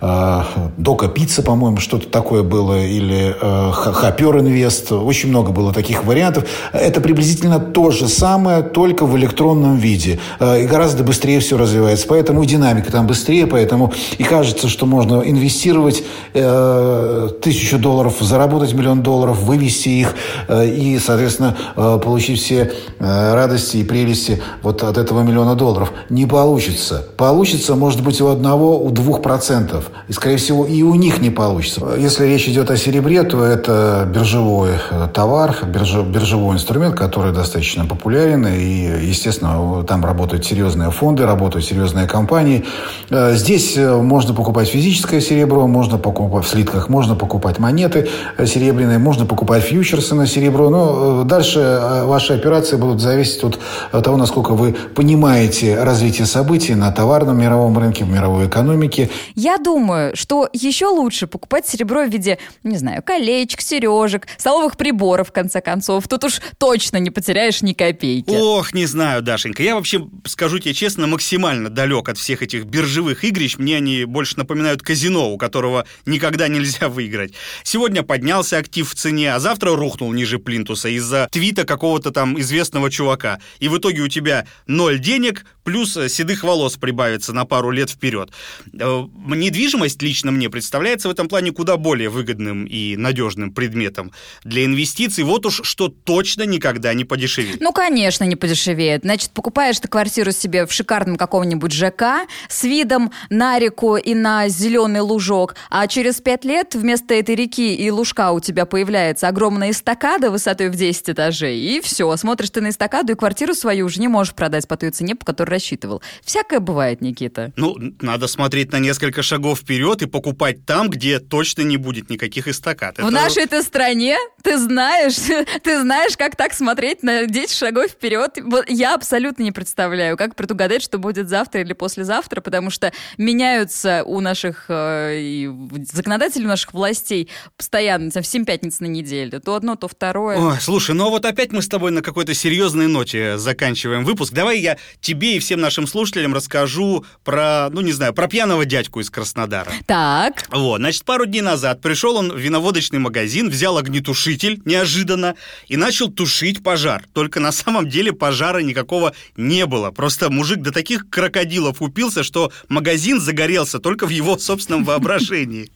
э, 0.00 0.40
Дока 0.76 1.08
Пицца, 1.08 1.42
по-моему, 1.42 1.78
что-то 1.78 2.08
такое 2.08 2.42
было, 2.42 2.84
или 2.84 3.34
э, 3.40 3.70
Хопер 3.72 4.38
Инвест. 4.38 4.92
Очень 4.92 5.30
много 5.30 5.52
было 5.52 5.72
таких 5.72 6.04
вариантов. 6.04 6.44
Это 6.72 7.00
приблизительно 7.00 7.58
то 7.58 7.90
же 7.90 8.08
самое, 8.08 8.62
только 8.62 9.06
в 9.06 9.16
электронном 9.16 9.76
виде. 9.76 10.18
Э, 10.40 10.62
и 10.62 10.66
гораздо 10.66 11.04
быстрее 11.04 11.40
все 11.40 11.56
развивается. 11.56 12.06
Поэтому 12.08 12.42
и 12.42 12.46
динамика 12.46 12.90
там 12.90 13.06
быстрее, 13.06 13.46
поэтому 13.46 13.92
и 14.18 14.24
кажется, 14.24 14.68
что 14.68 14.86
можно 14.86 15.22
инвестировать 15.24 16.02
э, 16.32 17.28
тысячу 17.42 17.78
долларов, 17.78 18.16
заработать 18.20 18.72
миллион 18.72 19.02
долларов, 19.02 19.38
вывести 19.42 19.88
их 19.88 20.14
э, 20.48 20.66
и, 20.68 20.98
соответственно, 20.98 21.56
получить 21.74 22.40
все 22.40 22.72
радости 22.98 23.78
и 23.78 23.84
прелести 23.84 24.42
вот 24.62 24.82
от 24.82 24.98
этого 24.98 25.22
миллиона 25.22 25.54
долларов. 25.54 25.92
Не 26.08 26.26
получится. 26.26 27.04
Получится, 27.16 27.74
может 27.74 28.02
быть, 28.02 28.20
у 28.20 28.28
одного, 28.28 28.78
у 28.78 28.90
двух 28.90 29.22
процентов. 29.22 29.90
И, 30.08 30.12
скорее 30.12 30.36
всего, 30.36 30.66
и 30.66 30.82
у 30.82 30.94
них 30.94 31.20
не 31.20 31.30
получится. 31.30 31.80
Если 31.98 32.26
речь 32.26 32.46
идет 32.48 32.70
о 32.70 32.76
серебре, 32.76 33.22
то 33.22 33.44
это 33.44 34.06
биржевой 34.12 34.72
э, 34.90 35.08
товар, 35.12 35.56
биржевой 35.64 36.54
инструмент, 36.54 36.94
который 36.94 37.32
достаточно 37.32 37.86
популярен. 37.86 38.46
И, 38.46 39.06
естественно, 39.06 39.82
там 39.84 40.04
работают 40.04 40.44
серьезные 40.44 40.90
фонды, 40.90 41.24
работают 41.24 41.64
серьезные 41.64 42.06
компании. 42.06 42.64
Э, 43.10 43.34
здесь 43.34 43.76
э, 43.76 43.96
можно 43.96 44.34
покупать 44.34 44.68
физическое 44.68 45.20
серебро, 45.20 45.66
можно 45.66 45.96
покупать 45.96 46.44
в 46.44 46.48
слитках, 46.48 46.88
можно 46.88 47.14
покупать 47.14 47.58
монеты 47.58 48.08
серебряные, 48.44 48.98
можно 48.98 49.24
покупать 49.24 49.62
фьючерсы 49.62 50.14
на 50.14 50.26
серебро. 50.26 50.68
Но 50.68 51.24
дальше 51.24 52.02
ваши 52.04 52.34
операции 52.34 52.76
будут 52.76 53.00
зависеть 53.00 53.42
от 53.42 54.04
того, 54.04 54.16
насколько 54.16 54.52
вы 54.52 54.74
понимаете 54.94 55.82
развитие 55.82 56.26
событий 56.26 56.74
на 56.74 56.90
товарном 56.92 57.38
мировом 57.38 57.78
рынке, 57.78 58.04
в 58.04 58.10
мировой 58.10 58.48
экономике. 58.48 59.08
Я 59.34 59.56
думаю, 59.56 59.73
что 60.14 60.48
еще 60.52 60.86
лучше 60.86 61.26
покупать 61.26 61.66
серебро 61.66 62.04
в 62.04 62.10
виде, 62.10 62.38
не 62.62 62.76
знаю, 62.76 63.02
колечек, 63.02 63.60
сережек, 63.60 64.26
столовых 64.38 64.76
приборов, 64.76 65.28
в 65.28 65.32
конце 65.32 65.60
концов. 65.60 66.08
Тут 66.08 66.24
уж 66.24 66.40
точно 66.58 66.98
не 66.98 67.10
потеряешь 67.10 67.62
ни 67.62 67.72
копейки. 67.72 68.30
Ох, 68.30 68.72
не 68.74 68.86
знаю, 68.86 69.22
Дашенька. 69.22 69.62
Я 69.62 69.74
вообще, 69.74 70.06
скажу 70.26 70.58
тебе 70.58 70.74
честно, 70.74 71.06
максимально 71.06 71.70
далек 71.70 72.08
от 72.08 72.18
всех 72.18 72.42
этих 72.42 72.64
биржевых 72.64 73.24
игрищ. 73.24 73.56
Мне 73.58 73.76
они 73.76 74.04
больше 74.04 74.36
напоминают 74.38 74.82
казино, 74.82 75.32
у 75.32 75.38
которого 75.38 75.86
никогда 76.06 76.48
нельзя 76.48 76.88
выиграть. 76.88 77.34
Сегодня 77.62 78.02
поднялся 78.02 78.58
актив 78.58 78.88
в 78.88 78.94
цене, 78.94 79.34
а 79.34 79.40
завтра 79.40 79.74
рухнул 79.74 80.12
ниже 80.12 80.38
плинтуса 80.38 80.88
из-за 80.88 81.28
твита 81.30 81.64
какого-то 81.64 82.10
там 82.10 82.38
известного 82.40 82.90
чувака. 82.90 83.40
И 83.58 83.68
в 83.68 83.78
итоге 83.78 84.02
у 84.02 84.08
тебя 84.08 84.46
ноль 84.66 84.98
денег, 84.98 85.44
плюс 85.64 85.94
седых 85.94 86.44
волос 86.44 86.76
прибавится 86.76 87.32
на 87.32 87.44
пару 87.44 87.70
лет 87.70 87.90
вперед. 87.90 88.30
Э, 88.78 89.04
недвижимость 89.26 90.00
лично 90.02 90.30
мне 90.30 90.48
представляется 90.48 91.08
в 91.08 91.10
этом 91.10 91.28
плане 91.28 91.52
куда 91.52 91.76
более 91.76 92.08
выгодным 92.08 92.64
и 92.66 92.96
надежным 92.96 93.52
предметом 93.52 94.12
для 94.44 94.64
инвестиций. 94.64 95.24
Вот 95.24 95.46
уж 95.46 95.62
что 95.64 95.88
точно 95.88 96.44
никогда 96.44 96.94
не 96.94 97.04
подешевеет. 97.04 97.60
Ну, 97.60 97.72
конечно, 97.72 98.24
не 98.24 98.36
подешевеет. 98.36 99.02
Значит, 99.02 99.30
покупаешь 99.30 99.80
ты 99.80 99.88
квартиру 99.88 100.30
себе 100.30 100.66
в 100.66 100.72
шикарном 100.72 101.16
каком-нибудь 101.16 101.72
ЖК 101.72 102.28
с 102.48 102.64
видом 102.64 103.10
на 103.30 103.58
реку 103.58 103.96
и 103.96 104.14
на 104.14 104.48
зеленый 104.48 105.00
лужок, 105.00 105.54
а 105.70 105.86
через 105.86 106.20
пять 106.20 106.44
лет 106.44 106.74
вместо 106.74 107.14
этой 107.14 107.34
реки 107.34 107.74
и 107.74 107.90
лужка 107.90 108.32
у 108.32 108.40
тебя 108.40 108.66
появляется 108.66 109.28
огромная 109.28 109.70
эстакада 109.70 110.30
высотой 110.30 110.68
в 110.68 110.76
10 110.76 111.10
этажей, 111.10 111.58
и 111.58 111.80
все, 111.80 112.14
смотришь 112.16 112.50
ты 112.50 112.60
на 112.60 112.68
эстакаду 112.68 113.12
и 113.12 113.16
квартиру 113.16 113.54
свою 113.54 113.86
уже 113.86 114.00
не 114.00 114.08
можешь 114.08 114.34
продать 114.34 114.68
по 114.68 114.76
той 114.76 114.90
цене, 114.90 115.14
по 115.14 115.24
которой 115.24 115.53
рассчитывал. 115.54 116.02
Всякое 116.22 116.60
бывает, 116.60 117.00
Никита. 117.00 117.52
Ну, 117.56 117.76
надо 118.00 118.26
смотреть 118.26 118.72
на 118.72 118.78
несколько 118.78 119.22
шагов 119.22 119.60
вперед 119.60 120.02
и 120.02 120.06
покупать 120.06 120.66
там, 120.66 120.90
где 120.90 121.18
точно 121.18 121.62
не 121.62 121.76
будет 121.76 122.10
никаких 122.10 122.48
эстакад. 122.48 122.98
В 122.98 123.10
нашей 123.10 123.44
этой 123.44 123.62
стране 123.62 124.16
ты 124.42 124.58
знаешь, 124.58 125.14
ты 125.62 125.80
знаешь, 125.80 126.16
как 126.16 126.36
так 126.36 126.52
смотреть 126.52 127.02
на 127.02 127.26
10 127.26 127.56
шагов 127.56 127.90
вперед. 127.90 128.38
Я 128.68 128.94
абсолютно 128.94 129.42
не 129.42 129.52
представляю, 129.52 130.16
как 130.16 130.34
предугадать, 130.34 130.82
что 130.82 130.98
будет 130.98 131.28
завтра 131.28 131.62
или 131.62 131.72
послезавтра, 131.72 132.40
потому 132.40 132.70
что 132.70 132.92
меняются 133.16 134.02
у 134.04 134.20
наших 134.20 134.66
э, 134.68 135.48
законодателей, 135.92 136.46
у 136.46 136.48
наших 136.48 136.74
властей 136.74 137.30
постоянно, 137.56 138.10
в 138.10 138.26
7 138.26 138.44
пятниц 138.44 138.80
на 138.80 138.86
неделю. 138.86 139.40
То 139.40 139.54
одно, 139.54 139.76
то 139.76 139.88
второе. 139.88 140.38
Ой, 140.38 140.56
слушай, 140.60 140.94
ну 140.94 141.06
а 141.06 141.10
вот 141.10 141.24
опять 141.24 141.52
мы 141.52 141.62
с 141.62 141.68
тобой 141.68 141.90
на 141.90 142.02
какой-то 142.02 142.34
серьезной 142.34 142.88
ноте 142.88 143.38
заканчиваем 143.38 144.04
выпуск. 144.04 144.32
Давай 144.32 144.60
я 144.60 144.76
тебе 145.00 145.36
и 145.36 145.38
всем 145.44 145.60
нашим 145.60 145.86
слушателям 145.86 146.34
расскажу 146.34 147.04
про, 147.22 147.68
ну 147.70 147.80
не 147.80 147.92
знаю, 147.92 148.12
про 148.12 148.26
пьяного 148.26 148.64
дядьку 148.64 149.00
из 149.00 149.10
Краснодара. 149.10 149.72
Так. 149.86 150.46
Вот, 150.50 150.78
значит, 150.78 151.04
пару 151.04 151.26
дней 151.26 151.42
назад 151.42 151.80
пришел 151.80 152.16
он 152.16 152.32
в 152.32 152.38
виноводочный 152.38 152.98
магазин, 152.98 153.50
взял 153.50 153.78
огнетушитель 153.78 154.60
неожиданно 154.64 155.34
и 155.68 155.76
начал 155.76 156.08
тушить 156.10 156.62
пожар. 156.62 157.04
Только 157.12 157.40
на 157.40 157.52
самом 157.52 157.88
деле 157.88 158.12
пожара 158.12 158.58
никакого 158.58 159.14
не 159.36 159.66
было. 159.66 159.90
Просто 159.90 160.30
мужик 160.30 160.60
до 160.60 160.72
таких 160.72 161.08
крокодилов 161.08 161.82
упился, 161.82 162.22
что 162.22 162.50
магазин 162.68 163.20
загорелся 163.20 163.78
только 163.78 164.06
в 164.06 164.10
его 164.10 164.38
собственном 164.38 164.84
воображении. 164.84 165.70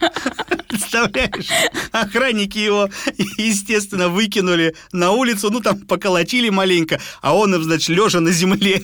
Представляешь? 0.72 1.48
Охранники 1.92 2.56
его, 2.56 2.88
естественно, 3.36 4.08
выкинули 4.08 4.74
на 4.90 5.10
улицу, 5.10 5.50
ну 5.50 5.60
там 5.60 5.78
поколотили 5.80 6.48
маленько, 6.48 6.98
а 7.20 7.36
он 7.36 7.54
им, 7.54 7.62
значит, 7.62 7.90
лежа 7.90 8.20
на 8.20 8.30
земле, 8.30 8.82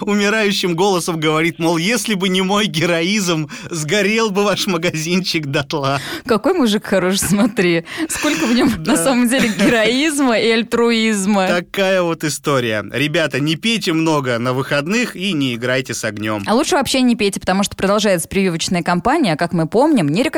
умирающим 0.00 0.74
голосом 0.74 1.20
говорит, 1.20 1.60
мол, 1.60 1.76
если 1.76 2.14
бы 2.14 2.28
не 2.28 2.42
мой 2.42 2.66
героизм, 2.66 3.48
сгорел 3.70 4.30
бы 4.30 4.42
ваш 4.42 4.66
магазинчик 4.66 5.46
дотла. 5.46 6.00
Какой 6.26 6.54
мужик 6.54 6.84
хороший, 6.84 7.20
смотри. 7.20 7.84
Сколько 8.08 8.46
в 8.46 8.52
нем 8.52 8.72
на 8.84 8.96
самом 8.96 9.28
деле 9.28 9.50
героизма 9.50 10.38
и 10.38 10.50
альтруизма. 10.50 11.46
Такая 11.46 12.02
вот 12.02 12.24
история. 12.24 12.84
Ребята, 12.92 13.38
не 13.38 13.54
пейте 13.54 13.92
много 13.92 14.38
на 14.38 14.52
выходных 14.52 15.14
и 15.14 15.32
не 15.32 15.54
играйте 15.54 15.94
с 15.94 16.02
огнем. 16.02 16.42
А 16.46 16.54
лучше 16.54 16.74
вообще 16.74 17.00
не 17.02 17.14
пейте, 17.14 17.38
потому 17.38 17.62
что 17.62 17.76
продолжается 17.76 18.26
прививочная 18.28 18.82
кампания, 18.82 19.34
а, 19.34 19.36
как 19.36 19.52
мы 19.52 19.68
помним, 19.68 20.08
не 20.08 20.24